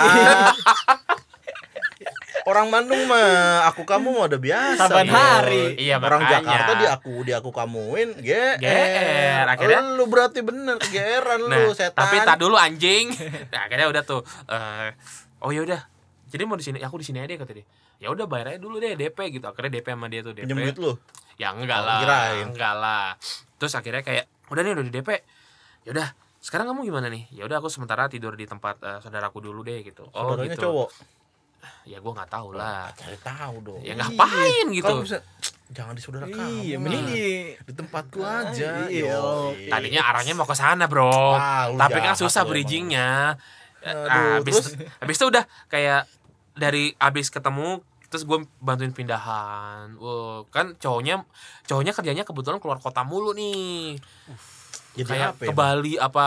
Orang 2.43 2.67
Bandung 2.67 3.06
mah 3.06 3.30
aku 3.65 3.82
kamu 3.82 4.08
mah 4.12 4.25
udah 4.25 4.39
biasa. 4.39 4.82
Saban 4.82 5.06
hari. 5.06 5.77
Iya, 5.77 5.97
Orang 5.97 6.21
makanya. 6.21 6.41
Jakarta 6.41 6.71
di 6.73 6.86
aku 6.86 7.13
di 7.21 7.32
aku 7.32 7.49
kamuin 7.49 8.15
GR. 8.15 8.58
GR, 8.58 9.45
akhirnya- 9.47 9.84
lu 9.91 10.06
berarti 10.06 10.39
bener 10.39 10.77
GR-an 10.77 11.39
Nah, 11.43 11.58
lu 11.60 11.71
setan. 11.71 11.95
tapi 11.95 12.17
tak 12.19 12.38
dulu 12.38 12.56
anjing. 12.56 13.13
Nah, 13.54 13.62
akhirnya 13.63 13.88
udah 13.88 14.01
tuh 14.01 14.21
eh 14.47 14.89
oh 15.39 15.49
ya 15.49 15.62
udah. 15.62 15.82
Jadi 16.27 16.43
mau 16.43 16.56
di 16.56 16.63
sini 16.63 16.80
aku 16.80 16.95
di 16.95 17.06
sini 17.06 17.19
aja 17.19 17.36
kata 17.36 17.51
dia. 17.51 17.65
Ya 17.97 18.08
udah 18.08 18.25
bayar 18.25 18.56
aja 18.56 18.60
dulu 18.60 18.77
deh 18.77 18.95
DP 18.95 19.17
gitu. 19.32 19.45
Akhirnya 19.45 19.71
DP 19.73 19.88
sama 19.89 20.08
dia 20.08 20.21
tuh 20.21 20.32
DP. 20.32 20.45
Pinjem 20.45 20.58
duit 20.63 20.77
lu. 20.77 20.93
Ya 21.36 21.51
enggak 21.51 21.77
Oh, 21.77 21.86
lah. 21.86 21.99
kirain. 21.99 22.45
Enggak 22.47 22.73
lah. 22.75 23.08
Terus 23.56 23.73
akhirnya 23.73 24.01
kayak 24.01 24.25
udah 24.47 24.62
nih 24.62 24.71
udah 24.71 24.84
di 24.84 24.91
DP. 24.91 25.10
Ya 25.82 25.91
udah, 25.91 26.08
sekarang 26.38 26.65
kamu 26.67 26.82
gimana 26.84 27.08
nih? 27.08 27.30
Ya 27.30 27.43
udah 27.43 27.58
aku 27.58 27.67
sementara 27.67 28.06
tidur 28.08 28.34
di 28.34 28.43
tempat 28.43 28.77
eh, 28.80 28.97
saudaraku 28.99 29.38
dulu 29.39 29.62
deh 29.62 29.82
gitu. 29.82 30.06
Oh 30.10 30.34
Saudaranya 30.34 30.56
gitu. 30.56 30.65
cowok. 30.65 30.89
Ya 31.84 31.97
gua 32.00 32.12
nggak 32.17 32.32
tahu 32.32 32.54
lah. 32.54 32.89
Cari 32.93 33.17
tahu 33.21 33.56
dong. 33.62 33.82
Ya 33.82 33.93
ngapain 33.97 34.65
gitu. 34.69 34.86
Kalau 34.88 35.04
bisa 35.04 35.19
jangan 35.71 35.93
di 35.95 36.02
saudara 36.04 36.26
kamu. 36.28 36.62
Iya, 36.62 36.76
lah. 36.76 36.82
mending 36.84 37.04
di 37.08 37.24
di 37.56 37.74
tempatku 37.74 38.19
aja. 38.21 38.86
Iya. 38.91 39.19
Tadinya 39.71 40.02
arahnya 40.12 40.34
mau 40.36 40.45
ke 40.45 40.56
sana, 40.56 40.86
Bro. 40.86 41.36
Ah, 41.36 41.71
Tapi 41.71 41.97
kan 42.04 42.15
susah 42.15 42.43
emang. 42.43 42.52
bridgingnya. 42.56 43.39
Aduh, 43.82 44.06
Nah, 44.06 44.38
habis 44.38 44.54
terus? 44.62 44.78
habis 45.02 45.15
itu 45.17 45.26
udah 45.26 45.43
kayak 45.65 46.06
dari 46.54 46.93
habis 47.02 47.34
ketemu 47.34 47.82
terus 48.12 48.28
gue 48.28 48.43
bantuin 48.60 48.91
pindahan. 48.91 49.95
Wow, 49.97 50.45
kan 50.52 50.76
cowoknya 50.78 51.24
cowoknya 51.65 51.95
kerjanya 51.95 52.24
kebetulan 52.28 52.60
keluar 52.60 52.78
kota 52.78 53.02
mulu 53.08 53.32
nih. 53.32 53.95
Jadi 55.00 55.08
kayak 55.08 55.39
apa 55.39 55.41
ya, 55.41 55.47
ke 55.47 55.54
Bali 55.56 55.93
apa 55.95 56.26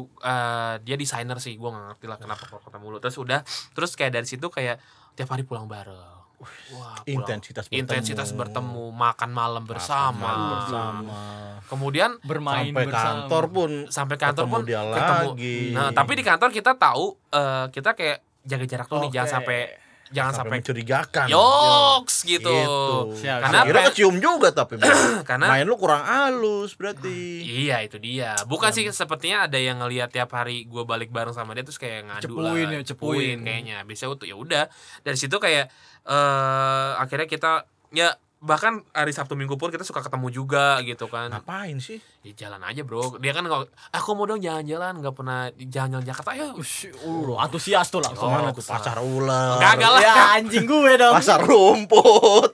eh, 0.00 0.74
dia 0.80 0.96
desainer 0.96 1.36
sih 1.36 1.54
gue 1.54 1.68
nggak 1.68 1.84
ngerti 1.92 2.06
lah 2.08 2.18
kenapa 2.18 2.48
keluar 2.48 2.62
kota 2.64 2.78
mulu 2.80 2.96
terus 2.98 3.16
udah 3.16 3.44
terus 3.72 3.92
kayak 3.92 4.16
dari 4.16 4.26
situ 4.26 4.48
kayak 4.48 4.80
tiap 5.12 5.28
hari 5.28 5.44
pulang 5.44 5.68
bareng 5.68 5.94
wah 6.74 6.98
pulang. 6.98 7.06
Intensitas 7.06 7.70
bertemu. 7.70 7.80
intensitas 7.86 8.28
bertemu 8.32 8.90
makan 8.90 9.30
malam 9.30 9.62
bersama 9.62 10.18
Makan 10.18 10.40
bersama. 10.50 11.20
kemudian 11.70 12.10
bermain 12.24 12.72
Sampai 12.72 12.84
bersama. 12.88 13.04
kantor 13.06 13.44
pun 13.46 13.70
sampai 13.86 14.16
kantor 14.18 14.44
ketemu 14.44 14.54
pun 14.56 14.62
dia 14.66 14.80
ketemu 14.82 15.28
lagi. 15.30 15.56
nah 15.70 15.88
tapi 15.94 16.12
di 16.18 16.24
kantor 16.26 16.50
kita 16.50 16.72
tahu 16.74 17.04
eh, 17.30 17.66
kita 17.70 17.90
kayak 17.94 18.18
jaga 18.42 18.64
jarak 18.66 18.86
dulu 18.90 19.06
nih 19.06 19.10
jangan 19.14 19.30
sampai 19.38 19.58
jangan 20.12 20.30
sampai 20.30 20.40
sampai 20.44 20.58
mencurigakan. 20.60 21.26
yoks 21.26 22.16
gitu, 22.22 22.46
Gitu. 22.46 22.80
Siap. 23.18 23.38
karena 23.42 23.58
Kira 23.64 23.78
apa? 23.78 23.88
kecium 23.88 24.16
juga 24.16 24.48
tapi 24.50 24.76
karena 25.28 25.46
main 25.48 25.64
lu 25.64 25.74
kurang 25.74 26.00
halus 26.00 26.72
berarti. 26.72 27.40
Iya 27.40 27.82
itu 27.82 27.96
dia. 27.96 28.36
Bukan 28.44 28.70
sih 28.70 28.84
sepertinya 28.88 29.44
ada 29.44 29.56
yang 29.56 29.78
ngelihat 29.78 30.08
tiap 30.08 30.30
hari 30.30 30.64
gue 30.64 30.82
balik 30.82 31.08
bareng 31.08 31.32
sama 31.32 31.52
dia 31.52 31.62
terus 31.62 31.76
kayak 31.76 32.06
ngadu 32.06 32.28
Cepuin 32.30 32.66
lah. 32.66 32.72
ya, 32.74 32.80
cepuin. 32.84 33.38
kayaknya. 33.40 33.76
Bisa 33.82 34.06
tuh 34.08 34.22
ya 34.22 34.36
udah. 34.36 34.68
Dari 35.00 35.16
situ 35.16 35.34
kayak 35.34 35.72
eh 36.04 36.90
akhirnya 36.94 37.26
kita 37.26 37.52
ya 37.90 38.12
bahkan 38.42 38.82
hari 38.90 39.14
Sabtu 39.14 39.38
Minggu 39.38 39.54
pun 39.54 39.70
kita 39.70 39.86
suka 39.86 40.02
ketemu 40.02 40.28
juga 40.34 40.82
gitu 40.82 41.06
kan. 41.06 41.30
Ngapain 41.30 41.78
sih? 41.78 42.02
Ya 42.26 42.46
jalan 42.46 42.58
aja, 42.66 42.82
Bro. 42.82 43.22
Dia 43.22 43.30
kan 43.30 43.46
kalau 43.46 43.64
aku 43.94 44.08
mau 44.18 44.26
dong 44.26 44.42
jalan-jalan 44.42 44.98
nggak 44.98 45.14
pernah 45.14 45.48
jalan-jalan 45.54 46.04
Jakarta. 46.04 46.34
Ayo. 46.34 46.58
Ush, 46.58 46.90
uh, 47.06 47.38
antusias 47.38 47.86
tuh 47.88 48.02
langsung. 48.02 48.26
Oh, 48.28 48.34
Ke 48.34 48.42
mana 48.42 48.50
tuh 48.50 48.66
pasar 48.66 48.98
ular? 48.98 49.62
Kagak 49.62 49.90
lah. 49.94 50.00
Ya 50.02 50.14
anjing 50.42 50.66
gue 50.66 50.92
dong. 50.98 51.14
Pasar 51.14 51.38
rumput. 51.46 52.50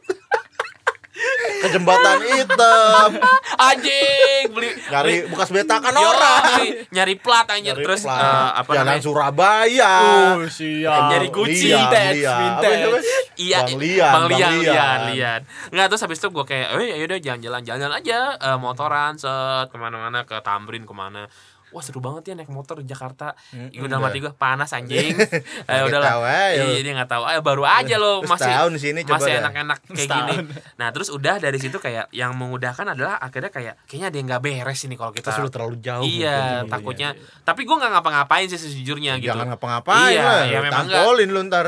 Ke 1.59 1.69
jembatan 1.69 2.19
hitam 2.23 3.11
Anjing, 3.69 4.45
beli 4.51 4.71
nyari 4.87 5.27
bekas 5.27 5.51
betakan 5.51 5.91
orang 5.93 6.63
nyari 6.89 7.15
plat 7.17 7.47
anjir 7.49 7.75
Nyari 7.75 7.85
terus 7.85 8.03
plat. 8.03 8.19
eh, 8.19 8.51
apa 8.57 8.71
jalan 8.71 8.87
namanya? 8.87 9.03
Surabaya 9.03 9.95
Oh, 10.31 10.47
siap. 10.47 11.11
Nyari 11.11 11.29
Gucci, 11.29 11.69
Lian, 11.69 11.91
vintage? 11.91 13.05
Iya, 13.37 13.59
Bang 13.61 13.75
Lian, 13.77 14.13
Bang 14.13 14.27
Lian, 14.27 14.51
Lian. 14.53 14.63
Lian, 14.63 15.01
Lian. 15.11 15.41
Nggak 15.71 15.87
terus 15.89 16.03
habis 16.03 16.19
itu 16.19 16.29
gue 16.29 16.45
kayak, 16.45 16.69
eh 16.73 16.97
yaudah 16.97 17.19
jalan-jalan, 17.19 17.63
jalan 17.63 17.91
aja, 17.93 18.19
eh, 18.37 18.59
motoran, 18.59 19.15
set 19.15 19.69
ke 19.69 19.77
mana-mana 19.77 20.23
ke 20.23 20.39
Tamrin 20.41 20.83
ke 20.83 20.95
mana. 20.95 21.27
Wah 21.69 21.83
seru 21.83 21.99
banget 21.99 22.23
ya 22.27 22.35
naik 22.35 22.49
motor 22.49 22.79
di 22.79 22.87
Jakarta. 22.87 23.37
Hmm, 23.51 23.69
Iya 23.69 23.81
udah 23.83 23.97
udah. 23.97 24.09
mati 24.09 24.19
gue 24.19 24.33
panas 24.33 24.71
anjing. 24.71 25.13
eh 25.71 25.81
udahlah. 25.83 26.09
tahu 26.09 26.23
aja 26.25 26.61
lu. 26.61 26.71
Iya 26.71 26.81
dia 26.81 26.93
nggak 26.95 27.11
tahu. 27.11 27.23
Eh 27.27 27.41
baru 27.41 27.63
aja 27.63 27.95
lo 27.97 28.13
masih 28.23 28.49
tahun 28.49 28.71
di 28.73 28.81
sini 28.81 29.01
masih 29.03 29.33
enak-enak 29.39 29.79
kayak 29.87 30.09
gini. 30.09 30.35
Nah 30.75 30.89
terus 30.91 31.09
udah 31.09 31.37
dari 31.37 31.59
situ 31.59 31.77
kayak 31.77 32.09
yang 32.11 32.33
mengudahkan 32.33 32.89
adalah 32.89 33.17
akhirnya 33.19 33.49
kayak 33.49 33.75
kayaknya 33.85 34.07
ada 34.07 34.17
yang 34.17 34.27
nggak 34.29 34.43
beres 34.43 34.81
ini 34.83 34.95
kalau 34.95 35.13
kita. 35.13 35.31
lu 35.35 35.47
terlalu 35.49 35.77
jauh 35.79 36.03
Iya, 36.03 36.65
mungkin 36.65 36.73
takutnya. 36.73 37.09
dulunya. 37.13 37.45
Tapi 37.45 37.61
gue 37.63 37.77
nggak 37.77 37.91
ngapa-ngapain 37.93 38.47
sih 38.47 38.59
sejujurnya 38.59 39.13
gitu. 39.19 39.29
jangan 39.29 39.47
ngapa-ngapain 39.49 40.11
Iya, 40.11 40.23
lah 40.25 40.41
ya 40.45 40.59
memang 40.61 40.87
tampolin 40.87 41.31
lu 41.31 41.41
ntar 41.47 41.67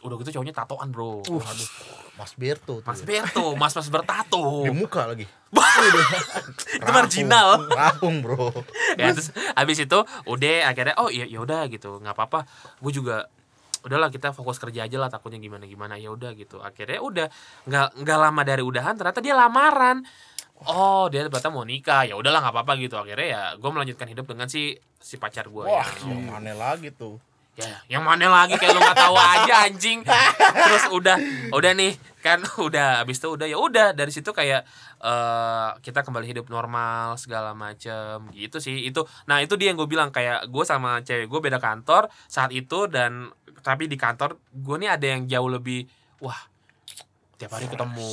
Udah 0.00 0.16
gitu 0.18 0.34
cowoknya 0.34 0.54
tatoan 0.56 0.90
bro. 0.90 1.22
Aduh. 1.22 2.01
Mas 2.22 2.38
Berto 2.38 2.78
tuh. 2.78 2.86
Mas 2.86 3.02
Berto, 3.02 3.44
Mas 3.58 3.74
Mas 3.74 3.88
bertato. 3.90 4.62
di 4.62 4.70
muka 4.70 5.10
lagi. 5.10 5.26
Itu 6.78 6.90
marginal. 6.94 7.66
rahung 7.68 8.22
bro. 8.22 8.54
Ya 8.96 9.12
terus 9.12 9.34
abis 9.52 9.84
itu 9.84 9.98
udah 10.24 10.70
akhirnya 10.70 10.94
oh 10.96 11.10
iya 11.10 11.26
ya 11.26 11.42
udah 11.42 11.66
gitu. 11.68 11.98
Nggak 11.98 12.14
apa-apa. 12.14 12.48
Gue 12.80 12.94
juga 12.94 13.26
udahlah 13.82 14.08
kita 14.08 14.30
fokus 14.30 14.62
kerja 14.62 14.86
aja 14.86 14.96
lah 14.96 15.10
takutnya 15.10 15.42
gimana 15.42 15.66
gimana 15.66 15.98
ya 16.00 16.14
udah 16.14 16.32
gitu. 16.38 16.62
Akhirnya 16.62 17.02
udah 17.02 17.26
nggak 17.68 17.88
nggak 18.00 18.18
lama 18.22 18.42
dari 18.46 18.62
udahan 18.64 18.94
ternyata 18.96 19.20
dia 19.20 19.34
lamaran. 19.36 20.06
Oh 20.62 21.10
dia 21.12 21.26
ternyata 21.28 21.50
mau 21.52 21.66
nikah. 21.66 22.08
Ya 22.08 22.14
udahlah 22.16 22.40
nggak 22.40 22.54
apa-apa 22.56 22.72
gitu. 22.80 22.96
Akhirnya 22.96 23.26
ya 23.28 23.42
gue 23.60 23.70
melanjutkan 23.74 24.08
hidup 24.08 24.24
dengan 24.30 24.48
si 24.48 24.78
si 25.02 25.18
pacar 25.18 25.50
gue 25.50 25.66
wah 25.66 25.82
yang 26.06 26.22
yang 26.22 26.22
mana 26.30 26.54
lagi 26.54 26.94
tuh 26.94 27.18
ya 27.52 27.68
yang 27.84 28.00
mana 28.00 28.32
lagi 28.32 28.56
kayak 28.56 28.72
lu 28.72 28.80
nggak 28.80 28.96
tahu 28.96 29.16
aja 29.16 29.54
anjing. 29.68 30.00
Terus 30.52 30.84
udah 30.88 31.16
udah 31.52 31.72
nih 31.76 31.92
kan 32.24 32.40
udah 32.66 33.04
abis 33.04 33.20
itu 33.20 33.28
udah 33.28 33.46
ya 33.50 33.58
udah 33.60 33.92
dari 33.92 34.08
situ 34.08 34.32
kayak 34.32 34.64
eh 35.02 35.68
kita 35.84 36.00
kembali 36.06 36.24
hidup 36.24 36.46
normal 36.48 37.20
segala 37.20 37.52
macem 37.52 38.24
gitu 38.32 38.56
sih 38.56 38.88
itu. 38.88 39.04
Nah 39.28 39.44
itu 39.44 39.58
dia 39.60 39.74
yang 39.74 39.76
gue 39.76 39.90
bilang 39.90 40.08
kayak 40.08 40.48
gue 40.48 40.64
sama 40.64 41.04
cewek 41.04 41.28
gue 41.28 41.40
beda 41.42 41.60
kantor 41.60 42.08
saat 42.30 42.54
itu 42.56 42.88
dan 42.88 43.28
tapi 43.60 43.86
di 43.86 44.00
kantor 44.00 44.40
gue 44.50 44.76
nih 44.80 44.90
ada 44.90 45.06
yang 45.06 45.28
jauh 45.28 45.50
lebih 45.52 45.84
wah 46.24 46.48
tiap 47.36 47.58
hari 47.58 47.66
ketemu. 47.66 48.10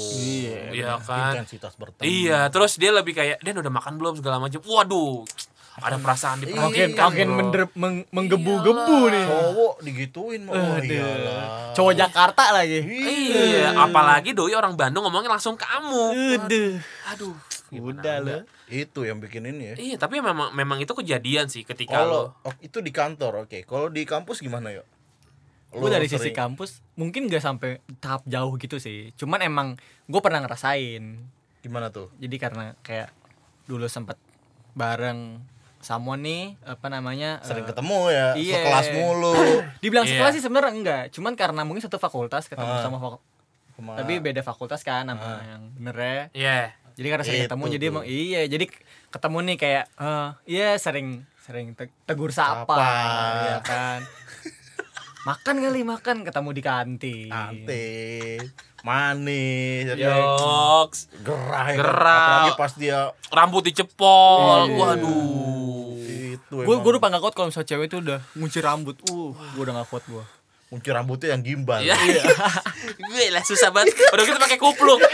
Iya 0.74 0.98
kan? 1.06 1.38
Intensitas 1.38 1.78
bertemu. 1.78 2.02
Iya 2.02 2.50
terus 2.50 2.82
dia 2.82 2.90
lebih 2.90 3.14
kayak 3.14 3.40
dia 3.40 3.54
udah 3.54 3.72
makan 3.72 4.02
belum? 4.02 4.18
segala 4.20 4.42
macam 4.42 4.60
waduh 4.66 5.22
ada 5.80 5.98
perasaan 5.98 6.38
Makin 6.38 6.50
diperhatikan 6.52 7.06
makin 7.06 7.28
mender- 7.30 7.74
meng- 7.74 8.08
menggebu-gebu 8.10 8.98
nih. 9.08 9.26
cowok 9.26 9.74
digituin 9.82 10.42
mah 10.44 10.54
oh 10.54 10.78
Aduh. 10.78 10.86
iyalah 10.86 11.44
Cowok 11.72 11.94
Jakarta 11.96 12.44
lagi. 12.52 12.80
Iya, 12.84 13.72
apalagi 13.74 14.32
doi 14.32 14.52
orang 14.52 14.74
Bandung 14.74 15.06
ngomongnya 15.06 15.32
langsung 15.32 15.56
kamu. 15.56 16.36
Udah. 16.36 16.72
Aduh. 17.10 17.36
Udah 17.70 18.16
lo. 18.20 18.38
itu 18.66 19.02
yang 19.02 19.18
bikin 19.18 19.46
ini 19.46 19.64
ya 19.64 19.76
Iya, 19.78 19.96
tapi 19.98 20.18
memang 20.18 20.54
memang 20.54 20.78
itu 20.78 20.90
kejadian 20.92 21.50
sih 21.50 21.62
ketika 21.62 22.02
kalau 22.02 22.34
lo 22.34 22.42
oh, 22.44 22.54
itu 22.60 22.82
di 22.82 22.90
kantor 22.90 23.46
oke 23.46 23.62
kalau 23.64 23.90
di 23.90 24.06
kampus 24.06 24.42
gimana 24.42 24.70
ya 24.70 24.82
Gue 25.70 25.86
dari 25.88 26.06
sisi 26.06 26.30
kampus 26.32 26.82
mungkin 26.96 27.30
gak 27.30 27.46
sampai 27.46 27.78
tahap 27.98 28.26
jauh 28.26 28.58
gitu 28.58 28.82
sih. 28.82 29.14
Cuman 29.14 29.38
emang 29.40 29.68
gue 30.06 30.18
pernah 30.18 30.42
ngerasain. 30.42 31.22
gimana 31.60 31.90
tuh 31.90 32.10
Jadi 32.18 32.36
karena 32.36 32.74
kayak 32.82 33.14
dulu 33.66 33.86
sempet 33.86 34.18
bareng 34.72 35.38
someone 35.80 36.20
nih 36.20 36.44
apa 36.62 36.88
namanya 36.88 37.40
sering 37.40 37.64
eh, 37.64 37.68
ketemu 37.68 37.98
ya 38.10 38.28
iya. 38.34 38.56
sekelas 38.58 38.88
mulu 38.94 39.34
dibilang 39.82 40.04
Iya. 40.04 40.12
sekelas 40.14 40.34
sih 40.34 40.44
sebenarnya 40.44 40.72
enggak 40.74 41.04
cuman 41.10 41.34
karena 41.34 41.62
mungkin 41.62 41.80
satu 41.80 41.96
fakultas 41.96 42.46
ketemu 42.46 42.68
Ah. 42.70 42.82
sama 42.82 42.98
fak- 42.98 43.24
Kema- 43.74 43.96
tapi 43.96 44.14
beda 44.18 44.42
fakultas 44.42 44.82
kan 44.82 45.06
sama 45.06 45.40
yang 45.42 45.72
benernya 45.74 46.28
Iya. 46.32 46.76
jadi 46.94 47.08
karena 47.10 47.24
sering 47.24 47.40
Itu 47.40 47.48
ketemu 47.48 47.64
jadi 47.70 47.80
tuh. 47.82 47.92
emang 47.94 48.06
iya 48.06 48.42
jadi 48.46 48.66
ketemu 49.10 49.38
nih 49.42 49.58
kayak 49.58 49.86
eh 49.96 50.28
iya 50.48 50.70
sering 50.76 51.08
sering 51.40 51.72
te- 51.74 51.96
tegur 52.04 52.30
sapa 52.30 52.76
ya 53.42 53.58
kan 53.60 54.04
makan 55.22 55.56
kali 55.60 55.82
makan 55.82 56.18
ketemu 56.22 56.50
di 56.52 56.62
kantin 56.62 57.28
Ante 57.30 57.88
manis 58.82 59.84
Iya. 59.90 59.96
ya? 59.98 60.16
Yoks. 60.18 61.12
gerah 61.20 61.68
ya? 61.68 61.76
Gerah. 61.76 62.28
apalagi 62.40 62.52
pas 62.56 62.72
dia 62.74 63.00
Rambut 63.30 63.60
dicepol. 63.62 64.66
Iya. 64.66 64.74
Waduh. 64.74 65.59
Itu 66.50 66.60
gue 66.60 66.76
gue 66.76 66.92
udah 66.92 67.02
nggak 67.08 67.22
kuat 67.22 67.34
kalau 67.34 67.48
misalnya 67.48 67.70
cewek 67.70 67.86
itu 67.88 67.98
udah 68.00 68.20
ngunci 68.34 68.60
rambut 68.60 68.98
uh 69.06 69.32
gue 69.54 69.62
udah 69.62 69.74
nggak 69.76 69.88
kuat 69.88 70.04
gue 70.06 70.24
kunci 70.70 70.90
rambutnya 70.90 71.34
yang 71.34 71.42
gimbal 71.42 71.82
Iya. 71.82 71.98
Gue 73.02 73.26
lah 73.34 73.42
susah 73.42 73.74
banget. 73.74 73.90
Udah 74.14 74.22
kita 74.22 74.38
pakai 74.38 74.62
kupluk. 74.62 75.02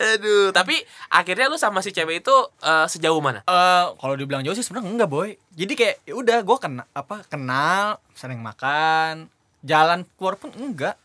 Aduh, 0.00 0.48
tapi 0.50 0.80
akhirnya 1.06 1.46
lu 1.46 1.60
sama 1.60 1.84
si 1.84 1.92
cewek 1.92 2.24
itu 2.24 2.34
eh, 2.60 2.86
sejauh 2.88 3.20
mana? 3.20 3.44
eh 3.44 3.86
kalau 3.94 4.14
dibilang 4.16 4.40
jauh 4.40 4.56
sih 4.56 4.64
sebenarnya 4.64 4.88
enggak 4.90 5.10
boy 5.10 5.28
jadi 5.52 5.72
kayak 5.76 5.96
ya 6.02 6.14
udah 6.16 6.38
gue 6.40 6.56
kena 6.56 6.82
apa 6.90 7.20
kenal 7.28 8.00
sering 8.16 8.40
makan 8.40 9.28
jalan 9.60 10.08
keluar 10.16 10.40
pun 10.40 10.50
enggak 10.56 10.96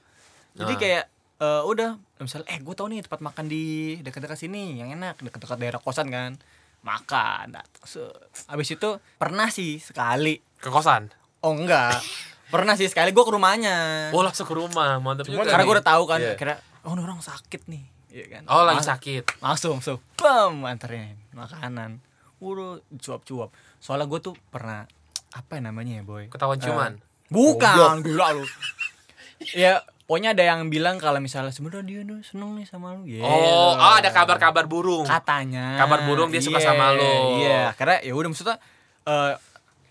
jadi 0.55 0.71
Nah. 0.71 0.79
kayak 0.79 1.03
eh 1.37 1.61
udah 1.61 1.99
misalnya 2.17 2.47
eh 2.47 2.57
gue 2.57 2.71
tau 2.71 2.85
nih 2.85 3.01
tempat 3.01 3.19
makan 3.19 3.45
di 3.45 3.63
dekat-dekat 3.99 4.39
sini 4.39 4.75
yang 4.75 4.89
enak 4.89 5.19
dekat-dekat 5.19 5.57
daerah 5.57 5.79
kosan 5.79 6.07
kan 6.07 6.39
makan 6.81 7.59
abis 8.47 8.67
itu 8.71 8.89
pernah 9.13 9.49
sih 9.49 9.77
sekali 9.77 10.39
Ke 10.55 10.69
kosan. 10.69 11.11
oh 11.41 11.51
enggak 11.51 11.99
pernah 12.53 12.73
sih 12.73 12.85
sekali 12.85 13.09
gue 13.09 13.19
ke 13.19 13.31
rumahnya 13.31 14.09
Oh, 14.09 14.21
langsung 14.21 14.45
ke 14.45 14.53
rumah. 14.53 14.95
Mantap 14.97 15.25
Cuma 15.25 15.41
juga. 15.41 15.51
karena 15.51 15.63
gue 15.63 15.75
udah 15.75 15.87
tahu 15.87 16.03
kan 16.05 16.19
Iya. 16.19 16.33
kira 16.35 16.53
oh 16.81 16.93
ini 16.93 17.01
orang 17.01 17.19
sakit 17.19 17.61
nih 17.67 17.83
Iya 18.07 18.25
kan 18.29 18.43
Oh, 18.47 18.63
lagi 18.63 18.79
sakit. 18.81 19.41
langsung 19.41 19.75
langsung 19.75 19.97
bam 20.15 20.63
anterin 20.63 21.19
makanan 21.31 21.99
udah 22.37 22.67
cuap-cuap 22.95 23.49
soalnya 23.77 24.05
gue 24.05 24.19
tuh 24.21 24.35
pernah 24.47 24.87
apa 25.31 25.51
ya 25.51 25.61
namanya 25.63 25.99
ya 25.99 26.03
boy 26.03 26.29
Ketahuan 26.29 26.57
ciuman. 26.57 26.93
bukan 27.27 27.99
gila 27.99 28.27
lu 28.31 28.45
ya 29.57 29.83
pokoknya 30.05 30.31
ada 30.31 30.43
yang 30.45 30.67
bilang 30.67 30.95
kalau 30.95 31.17
misalnya 31.17 31.49
sebenarnya 31.49 31.81
dia 31.81 31.99
tuh 32.03 32.21
seneng 32.21 32.53
nih 32.53 32.63
sama 32.63 32.93
lu 32.93 33.03
Iya. 33.03 33.21
Oh, 33.21 33.73
oh 33.73 33.93
ada 33.95 34.09
kabar-kabar 34.09 34.63
burung. 34.63 35.01
katanya 35.03 35.77
Kabar 35.77 36.05
burung 36.05 36.29
dia 36.29 36.39
suka 36.39 36.57
Iya, 36.57 36.67
sama 36.67 36.93
lu. 36.93 37.13
iya 37.37 37.73
karena 37.73 37.97
ya 37.99 38.13
udah 38.13 38.29
maksudnya 38.29 38.57
eh, 39.03 39.33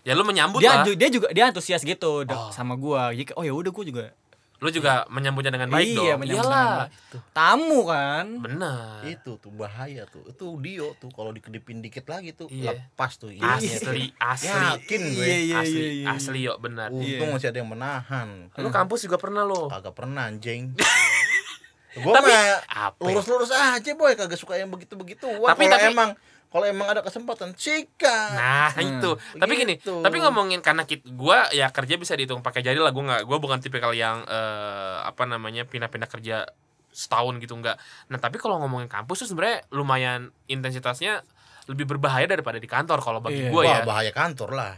Ya 0.01 0.13
lu 0.13 0.21
menyambut 0.21 0.61
dia 0.61 0.71
lah. 0.71 0.85
dia 0.85 1.09
juga 1.09 1.27
dia 1.29 1.45
antusias 1.45 1.81
gitu 1.81 2.23
Oh. 2.23 2.49
sama 2.49 2.75
gua 2.75 3.09
jadi 3.09 3.33
oh 3.33 3.41
ya 3.41 3.51
udah 3.51 3.69
gua 3.69 3.83
juga 3.83 4.03
Lu 4.57 4.69
juga 4.69 5.03
menyambutnya 5.07 5.51
dengan 5.51 5.67
baik 5.67 5.83
iya 5.89 6.15
dong. 6.15 6.19
menyambut 6.21 6.47
Iyalah. 6.47 6.87
tamu 7.29 7.83
kan 7.83 8.25
Benar. 8.39 9.03
itu 9.03 9.35
tuh 9.35 9.51
bahaya 9.51 10.07
tuh 10.07 10.23
itu 10.23 10.45
Dio 10.57 10.95
tuh 10.95 11.11
kalau 11.11 11.29
dikedipin 11.29 11.79
dikit 11.79 12.05
lagi 12.05 12.31
tuh 12.31 12.47
Iya. 12.47 12.71
lepas 12.73 13.11
tuh 13.13 13.29
tuh. 13.29 13.43
Asli, 13.43 14.15
asli. 14.15 14.47
yakin 14.47 15.01
gue 15.11 15.21
Iya, 15.21 15.37
iya, 15.41 15.55
asli, 15.59 15.75
iya, 15.75 15.91
iya. 15.93 16.07
asli 16.09 16.39
yo 16.41 16.53
benar. 16.55 16.87
untung 16.89 17.03
Iya. 17.03 17.31
masih 17.31 17.47
ada 17.47 17.57
yang 17.57 17.67
menahan 17.67 18.29
Lu 18.55 18.69
kampus 18.69 19.03
juga 19.03 19.17
pernah 19.17 19.43
lo. 19.43 19.67
kagak 19.67 19.91
pernah 19.93 20.23
anjing 20.25 20.71
gue 21.95 22.11
Tapi- 22.11 22.27
mah 22.27 22.91
lurus-lurus 22.97 23.51
aja 23.51 23.91
boy 23.93 24.11
kagak 24.13 24.35
suka 24.35 24.55
yang 24.55 24.67
begitu-begitu 24.67 25.31
Wah, 25.37 25.51
Tapi- 25.51 25.67
tapi- 25.67 25.91
emang 25.91 26.11
kalau 26.47 26.63
emang 26.63 26.87
ada 26.87 27.01
kesempatan 27.01 27.51
sikat 27.53 28.31
Nah, 28.31 28.71
Hmm, 28.71 28.83
itu. 28.93 29.11
Tapi 29.35 29.53
gini, 29.55 29.75
gitu. 29.75 29.99
tapi 29.99 30.17
ngomongin 30.17 30.59
karena 30.59 30.83
kita 30.83 31.03
gua 31.09 31.49
ya 31.49 31.67
kerja 31.69 31.95
bisa 31.95 32.13
dihitung 32.13 32.39
pakai 32.39 32.61
jari 32.61 32.77
lah. 32.77 32.89
Gua 32.89 33.03
nggak 33.05 33.21
gua 33.23 33.37
bukan 33.37 33.59
tipikal 33.59 33.91
yang 33.91 34.23
eh, 34.23 34.97
apa 35.01 35.23
namanya 35.23 35.63
pindah-pindah 35.63 36.07
kerja 36.07 36.47
setahun 36.89 37.37
gitu 37.37 37.53
enggak. 37.53 37.75
Nah, 38.07 38.17
tapi 38.17 38.35
kalau 38.35 38.55
ngomongin 38.57 38.87
kampus 38.87 39.21
tuh 39.21 39.29
sebenarnya 39.29 39.67
lumayan 39.69 40.29
intensitasnya 40.45 41.27
lebih 41.65 41.85
berbahaya 41.85 42.25
daripada 42.25 42.55
di 42.55 42.65
kantor 42.65 42.99
kalau 42.99 43.19
bagi 43.19 43.41
Iya. 43.41 43.49
gua 43.49 43.61
Wah 43.61 43.75
ya. 43.75 43.83
bahaya 43.83 44.11
kantor 44.11 44.49
lah 44.53 44.73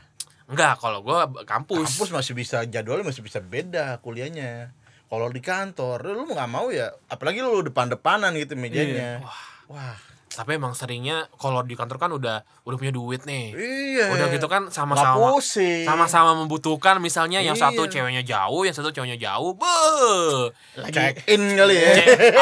Enggak, 0.47 0.79
kalau 0.79 1.03
gua 1.03 1.27
kampus. 1.43 1.93
kampus 1.93 2.09
masih 2.09 2.33
bisa 2.33 2.63
jadwalnya 2.63 3.05
masih 3.05 3.19
bisa 3.19 3.37
beda 3.37 3.99
kuliahnya 3.99 4.71
kalau 5.05 5.27
di 5.27 5.39
kantor 5.39 6.03
lu 6.05 6.25
nggak 6.25 6.47
mau 6.47 6.67
ya 6.67 6.91
apalagi 7.05 7.39
lu 7.39 7.59
depan-depanan 7.61 8.31
gitu 8.33 8.55
mejanya 8.55 9.19
wah 9.67 9.95
Tapi 10.37 10.53
emang 10.53 10.77
seringnya 10.77 11.25
kalau 11.33 11.65
di 11.65 11.73
kantor 11.73 11.97
kan 11.97 12.13
udah 12.13 12.45
udah 12.61 12.77
punya 12.77 12.93
duit 12.93 13.25
nih. 13.25 13.57
iya 13.57 14.13
Udah 14.13 14.29
gitu 14.29 14.45
kan 14.45 14.69
sama-sama 14.69 15.33
sama-sama 15.81 16.37
membutuhkan 16.37 17.01
misalnya 17.01 17.41
yang 17.41 17.57
Iya. 17.57 17.73
satu 17.73 17.89
ceweknya 17.89 18.21
jauh, 18.21 18.61
yang 18.61 18.71
satu 18.71 18.93
cowoknya 18.93 19.17
jauh. 19.17 19.57
Beuh. 19.57 20.53
check 20.93 21.25
in 21.25 21.57
kali 21.57 21.73
ya 21.73 21.89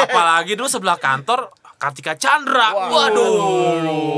apalagi 0.04 0.52
dulu 0.54 0.68
sebelah 0.68 1.00
kantor 1.00 1.48
Kartika 1.76 2.16
Chandra. 2.16 2.72
Waduh. 2.72 4.16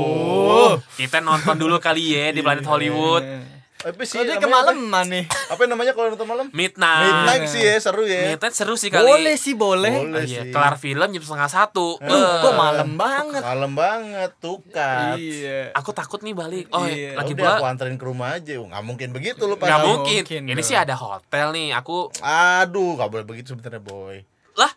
Kita 0.95 1.19
nonton 1.19 1.55
dulu 1.55 1.79
kali 1.79 2.15
ya 2.15 2.31
di 2.31 2.39
Planet 2.39 2.63
Hollywood. 2.63 3.23
Apa 3.79 4.03
sih? 4.03 4.11
Kalau 4.13 4.27
namanya 4.27 4.43
kemalaman 4.43 5.05
nih. 5.07 5.25
Apa, 5.47 5.61
namanya 5.63 5.91
kalau 5.93 6.11
nonton 6.11 6.27
malam? 6.27 6.45
Midnight. 6.51 6.99
Midnight 7.23 7.43
sih 7.47 7.61
ya, 7.61 7.79
seru 7.79 8.03
ya. 8.03 8.27
Midnight 8.29 8.51
seru 8.51 8.75
sih 8.75 8.87
kali. 8.87 9.07
Boleh 9.07 9.35
sih, 9.35 9.55
boleh. 9.55 9.87
Boleh. 10.03 10.19
Oh, 10.19 10.19
iya. 10.21 10.43
sih. 10.43 10.51
Kelar 10.51 10.75
film 10.75 11.07
jam 11.09 11.23
setengah 11.23 11.47
satu. 11.47 11.95
Lu 11.97 12.11
Eh, 12.11 12.39
kok 12.43 12.53
malam 12.53 12.89
banget. 12.93 13.39
Malam 13.39 13.71
banget 13.73 14.31
tuh 14.37 14.59
kan. 14.67 15.15
Iya. 15.15 15.71
Aku 15.73 15.91
takut 15.91 16.19
nih 16.19 16.35
balik. 16.35 16.67
Oh, 16.69 16.83
Iya. 16.83 17.15
lagi 17.15 17.31
Udah 17.33 17.55
aku 17.55 17.55
pula 17.57 17.71
anterin 17.71 17.95
ke 17.95 18.03
rumah 18.03 18.35
aja. 18.35 18.53
Oh, 18.55 18.67
Nggak 18.67 18.83
mungkin 18.83 19.07
begitu 19.09 19.43
lu 19.43 19.55
pas. 19.55 19.65
nggak 19.65 19.81
mungkin. 19.81 20.21
mungkin 20.21 20.41
Ini 20.49 20.61
sih 20.61 20.75
ada 20.75 20.93
hotel 20.93 21.47
nih. 21.49 21.71
Aku 21.73 22.11
Aduh, 22.19 22.99
nggak 22.99 23.09
boleh 23.09 23.25
begitu 23.25 23.55
sebenarnya 23.55 23.79
boy. 23.79 24.19
lah 24.53 24.75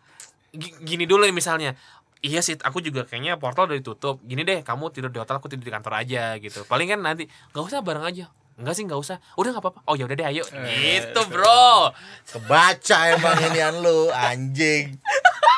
gi- 0.48 0.78
gini 0.80 1.04
dulu 1.04 1.24
nih 1.24 1.34
misalnya. 1.34 1.74
Iya 2.20 2.38
sih, 2.38 2.54
aku 2.56 2.78
juga 2.78 3.02
kayaknya 3.02 3.34
portal 3.34 3.66
udah 3.66 3.74
ditutup. 3.74 4.22
Gini 4.22 4.46
deh, 4.46 4.62
kamu 4.62 4.94
tidur 4.94 5.10
di 5.10 5.18
hotel, 5.18 5.34
aku 5.34 5.50
tidur 5.50 5.66
di 5.66 5.74
kantor 5.74 5.98
aja 5.98 6.38
gitu. 6.38 6.62
Paling 6.62 6.86
kan 6.86 7.02
nanti 7.02 7.26
nggak 7.50 7.64
usah 7.64 7.82
bareng 7.82 8.06
aja. 8.06 8.30
Enggak 8.62 8.78
sih, 8.78 8.86
nggak 8.86 9.00
usah. 9.02 9.18
Udah 9.34 9.50
nggak 9.50 9.64
apa-apa. 9.66 9.80
Oh 9.90 9.98
ya 9.98 10.06
udah 10.06 10.14
deh, 10.14 10.26
ayo. 10.30 10.46
Eh. 10.54 11.02
Gitu, 11.02 11.20
bro. 11.26 11.90
Kebaca 12.30 12.98
emang 13.10 13.34
inian 13.50 13.82
lu, 13.82 14.06
anjing. 14.14 15.02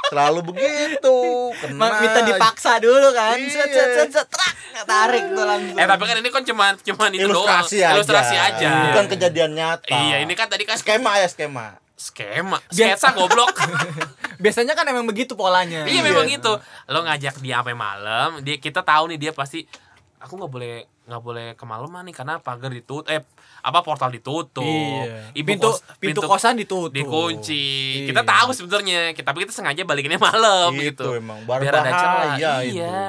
Selalu 0.08 0.40
begitu. 0.56 1.18
Kena. 1.60 2.00
Minta 2.00 2.20
dipaksa 2.24 2.80
dulu 2.80 3.12
kan. 3.12 3.36
Iya. 3.36 3.52
Set 3.52 3.68
set 3.76 3.88
set 3.92 4.10
set 4.16 4.26
trak, 4.32 4.52
tarik 4.88 5.24
tuh 5.36 5.44
langsung. 5.44 5.76
Eh 5.76 5.84
tapi 5.84 6.02
kan 6.08 6.16
ini 6.16 6.30
kan 6.32 6.42
cuman 6.48 6.72
cuman 6.80 7.10
itu 7.12 7.28
ilustrasi 7.28 7.76
doang. 7.76 7.92
aja. 7.92 7.96
Ilustrasi 8.00 8.36
aja. 8.40 8.68
Bukan 8.88 9.04
kejadian 9.12 9.52
nyata. 9.52 9.92
Iya, 9.92 10.16
ini 10.24 10.32
kan 10.32 10.48
tadi 10.48 10.64
kan 10.64 10.80
skema 10.80 11.20
ya 11.20 11.28
skema. 11.28 11.76
skema. 11.94 12.58
Sketsa 12.72 13.12
goblok. 13.12 13.52
Biasanya 14.42 14.72
kan 14.72 14.88
emang 14.88 15.04
begitu 15.04 15.36
polanya. 15.36 15.84
iya 15.84 16.00
memang 16.00 16.24
gitu. 16.24 16.56
Lo 16.88 17.04
ngajak 17.04 17.40
dia 17.44 17.60
sampai 17.60 17.76
malam, 17.76 18.40
dia 18.40 18.56
kita 18.56 18.80
tahu 18.80 19.12
nih 19.12 19.28
dia 19.28 19.32
pasti 19.36 19.64
aku 20.20 20.40
nggak 20.40 20.52
boleh 20.52 20.76
nggak 21.04 21.20
boleh 21.20 21.52
kemalaman 21.52 22.00
nih 22.02 22.14
karena 22.14 22.34
pagar 22.38 22.68
ditutup 22.68 23.04
eh 23.06 23.20
apa 23.60 23.80
portal 23.80 24.08
ditutup. 24.08 24.64
Iya. 24.64 25.32
Ibu 25.32 25.44
pintu, 25.46 25.68
kos- 25.68 25.84
pintu 25.96 26.20
kosan 26.20 26.56
ditutup. 26.56 26.88
dikunci. 26.90 27.64
Iya. 28.00 28.08
Kita 28.08 28.22
tahu 28.22 28.48
sebenarnya, 28.50 29.12
kita 29.12 29.24
tapi 29.26 29.42
kita 29.42 29.52
sengaja 29.52 29.82
balikinnya 29.82 30.16
malam 30.18 30.72
Gitu 30.72 30.96
gitu. 30.96 31.06
emang. 31.14 31.44
Biar 31.44 31.60
ada 31.70 31.84
celah. 31.86 32.12
Berbahaya 32.32 32.52
itu. 32.62 32.76
Iya. 32.76 33.04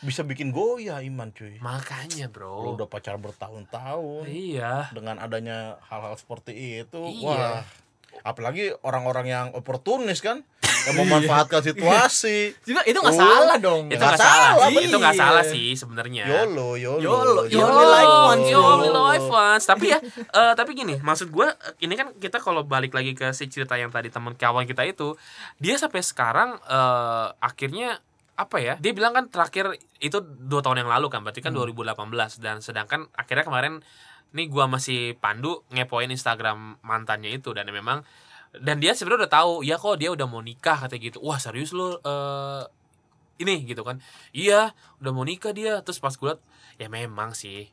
Bisa 0.00 0.22
bikin 0.22 0.50
goyah 0.50 1.02
iman 1.02 1.30
cuy. 1.30 1.58
Makanya, 1.58 2.26
Lu 2.26 2.32
Bro. 2.32 2.78
udah 2.78 2.86
pacar 2.86 3.18
bertahun-tahun. 3.18 4.26
Iya. 4.26 4.90
Dengan 4.90 5.18
adanya 5.18 5.82
hal-hal 5.86 6.14
seperti 6.14 6.54
itu, 6.80 7.02
Iya. 7.02 7.26
wah. 7.26 7.62
Apalagi 8.22 8.70
orang-orang 8.80 9.26
yang 9.26 9.46
oportunis 9.50 10.20
kan, 10.20 10.46
yang 10.82 10.96
memanfaatkan 10.98 11.60
situasi. 11.62 12.54
Juga 12.62 12.82
itu 12.82 12.98
nggak 12.98 13.14
Oh, 13.14 13.20
salah 13.20 13.56
dong. 13.56 13.86
Itu 13.86 13.96
Nggak 13.96 14.18
salah. 14.18 14.58
salah, 14.58 14.68
sih. 14.68 14.84
Itu 14.84 14.96
nggak 14.96 15.14
iya. 15.14 15.22
salah 15.22 15.44
sih 15.44 15.66
sebenarnya. 15.72 16.24
YOLO, 16.26 16.68
YOLO. 16.74 17.00
YOLO, 17.00 17.42
Yo, 17.46 17.52
You 17.52 17.60
only 17.62 17.86
live 17.86 18.14
once, 18.26 18.46
you 18.46 18.58
bro. 18.58 18.72
only 18.72 18.90
live 18.90 19.26
once. 19.28 19.64
Tapi 19.64 19.86
ya, 19.88 19.98
eh, 20.00 20.52
tapi 20.54 20.70
gini, 20.72 20.98
maksud 20.98 21.28
gue, 21.28 21.46
ini 21.78 21.94
kan 21.94 22.10
kita 22.14 22.38
kalau 22.38 22.62
balik 22.62 22.92
lagi 22.92 23.12
ke 23.12 23.30
si 23.30 23.46
cerita 23.46 23.74
yang 23.74 23.88
tadi 23.88 24.08
teman 24.08 24.34
kawan 24.34 24.64
kita 24.64 24.82
itu, 24.82 25.14
dia 25.56 25.74
sampai 25.76 26.00
sekarang 26.00 26.58
eh, 26.58 27.26
akhirnya 27.38 28.02
apa 28.32 28.58
ya? 28.58 28.74
Dia 28.76 28.90
bilang 28.90 29.12
kan 29.12 29.28
terakhir 29.28 29.76
itu 29.98 30.18
dua 30.18 30.60
tahun 30.60 30.82
yang 30.82 30.90
lalu 30.90 31.06
kan, 31.06 31.20
berarti 31.20 31.38
kan 31.38 31.52
2018 31.52 31.94
dan 32.38 32.58
sedangkan 32.58 33.06
akhirnya 33.12 33.44
kemarin 33.44 33.74
nih 34.32 34.48
gua 34.48 34.64
masih 34.64 35.12
Pandu 35.20 35.60
ngepoin 35.68 36.08
Instagram 36.08 36.80
mantannya 36.80 37.28
itu 37.30 37.52
dan 37.52 37.68
memang 37.68 38.00
dan 38.54 38.76
dia 38.76 38.92
sebenarnya 38.92 39.24
udah 39.24 39.32
tahu 39.32 39.52
ya 39.62 39.76
kok 39.76 39.96
dia 39.96 40.10
udah 40.10 40.26
mau 40.26 40.40
nikah 40.40 40.76
kata 40.76 40.96
gitu. 40.96 41.18
Wah 41.20 41.36
serius 41.36 41.72
lo 41.72 41.96
eh 41.98 42.62
ini 43.38 43.64
gitu 43.64 43.80
kan. 43.80 43.96
Iya 44.30 44.70
udah 45.00 45.10
mau 45.10 45.24
nikah 45.24 45.50
dia. 45.50 45.80
Terus 45.80 45.96
pas 45.96 46.12
gue 46.12 46.28
liat 46.28 46.40
ya 46.76 46.88
memang 46.88 47.32
sih. 47.32 47.68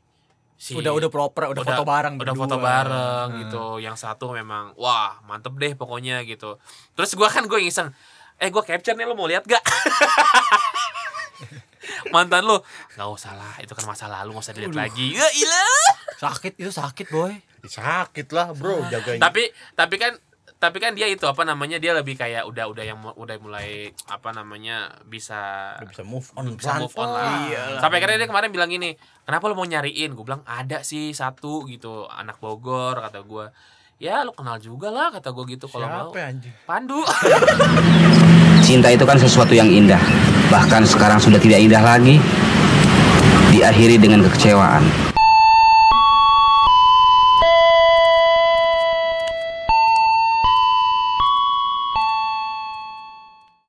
Si 0.55 0.75
Udah 0.75 0.91
udah 0.91 1.07
proper, 1.07 1.47
udah, 1.47 1.63
foto 1.63 1.83
bareng 1.83 2.15
udah 2.15 2.31
berdua. 2.31 2.43
foto 2.43 2.55
bareng 2.59 3.27
Hmm. 3.31 3.39
gitu. 3.43 3.63
Yang 3.79 3.95
satu 3.97 4.31
memang 4.31 4.75
wah 4.75 5.19
mantep 5.23 5.55
deh 5.55 5.71
pokoknya 5.73 6.23
gitu. 6.23 6.59
Terus 6.95 7.15
gua 7.15 7.27
kan 7.27 7.47
gue 7.47 7.59
iseng 7.59 7.91
eh 8.35 8.47
gua 8.47 8.63
capture 8.63 8.91
nih 8.93 9.03
lo 9.03 9.15
mau 9.15 9.23
lihat 9.23 9.43
gak? 9.43 9.63
Mantan 12.11 12.43
lo 12.43 12.63
nggak 12.95 13.09
usah 13.09 13.33
lah 13.33 13.55
itu 13.59 13.71
kan 13.71 13.85
masa 13.85 14.05
lalu 14.07 14.35
nggak 14.35 14.45
usah 14.45 14.55
dilihat 14.55 14.75
lagi. 14.77 15.15
Ya 15.15 15.27
ilah. 15.31 15.87
Sakit 16.19 16.53
itu 16.55 16.67
sakit, 16.69 17.07
boy. 17.07 17.31
Sakit 17.63 18.27
lah, 18.31 18.51
Bro, 18.51 18.83
jagain. 18.89 19.19
tapi 19.19 19.47
tapi 19.73 19.95
kan 19.95 20.11
tapi 20.60 20.78
kan 20.78 20.91
dia 20.91 21.08
itu 21.08 21.24
apa 21.24 21.48
namanya 21.48 21.80
dia 21.80 21.95
lebih 21.95 22.19
kayak 22.19 22.43
udah 22.43 22.67
udah 22.67 22.84
yang 22.84 23.00
udah 23.00 23.36
mulai 23.39 23.95
apa 24.06 24.36
namanya 24.36 24.91
bisa 25.08 25.72
Udah 25.80 25.88
bisa 25.88 26.04
move 26.04 26.28
on 26.36 26.52
bisa 26.54 26.76
move 26.78 26.91
on 27.00 27.08
lah. 27.08 27.48
pelan-pelan. 27.48 27.80
Sampai 27.80 27.95
akhirnya 27.98 28.17
dia 28.19 28.28
kemarin 28.28 28.52
bilang 28.52 28.67
gini, 28.67 28.91
kenapa 29.24 29.48
lu 29.48 29.56
mau 29.56 29.63
nyariin? 29.63 30.12
Gue 30.12 30.28
bilang 30.28 30.43
ada 30.43 30.84
sih 30.84 31.15
satu 31.15 31.63
gitu, 31.65 32.04
anak 32.06 32.38
Bogor 32.38 33.00
kata 33.00 33.24
gue. 33.24 33.48
Ya 34.00 34.24
lu 34.24 34.32
kenal 34.32 34.60
juga 34.60 34.91
lah 34.91 35.12
kata 35.12 35.32
gue 35.32 35.56
gitu 35.56 35.67
kalau 35.67 35.88
mau. 35.88 36.12
Siapa 36.12 36.28
anjing? 36.28 36.56
Pandu. 36.63 37.00
Cinta 38.67 38.91
itu 38.91 39.04
kan 39.04 39.15
sesuatu 39.15 39.52
yang 39.52 39.67
indah. 39.67 40.00
Bahkan 40.48 40.84
sekarang 40.84 41.19
sudah 41.19 41.39
tidak 41.39 41.63
indah 41.63 41.80
lagi. 41.80 42.19
Diakhiri 43.50 43.95
dengan 43.95 44.24
kekecewaan. 44.24 45.09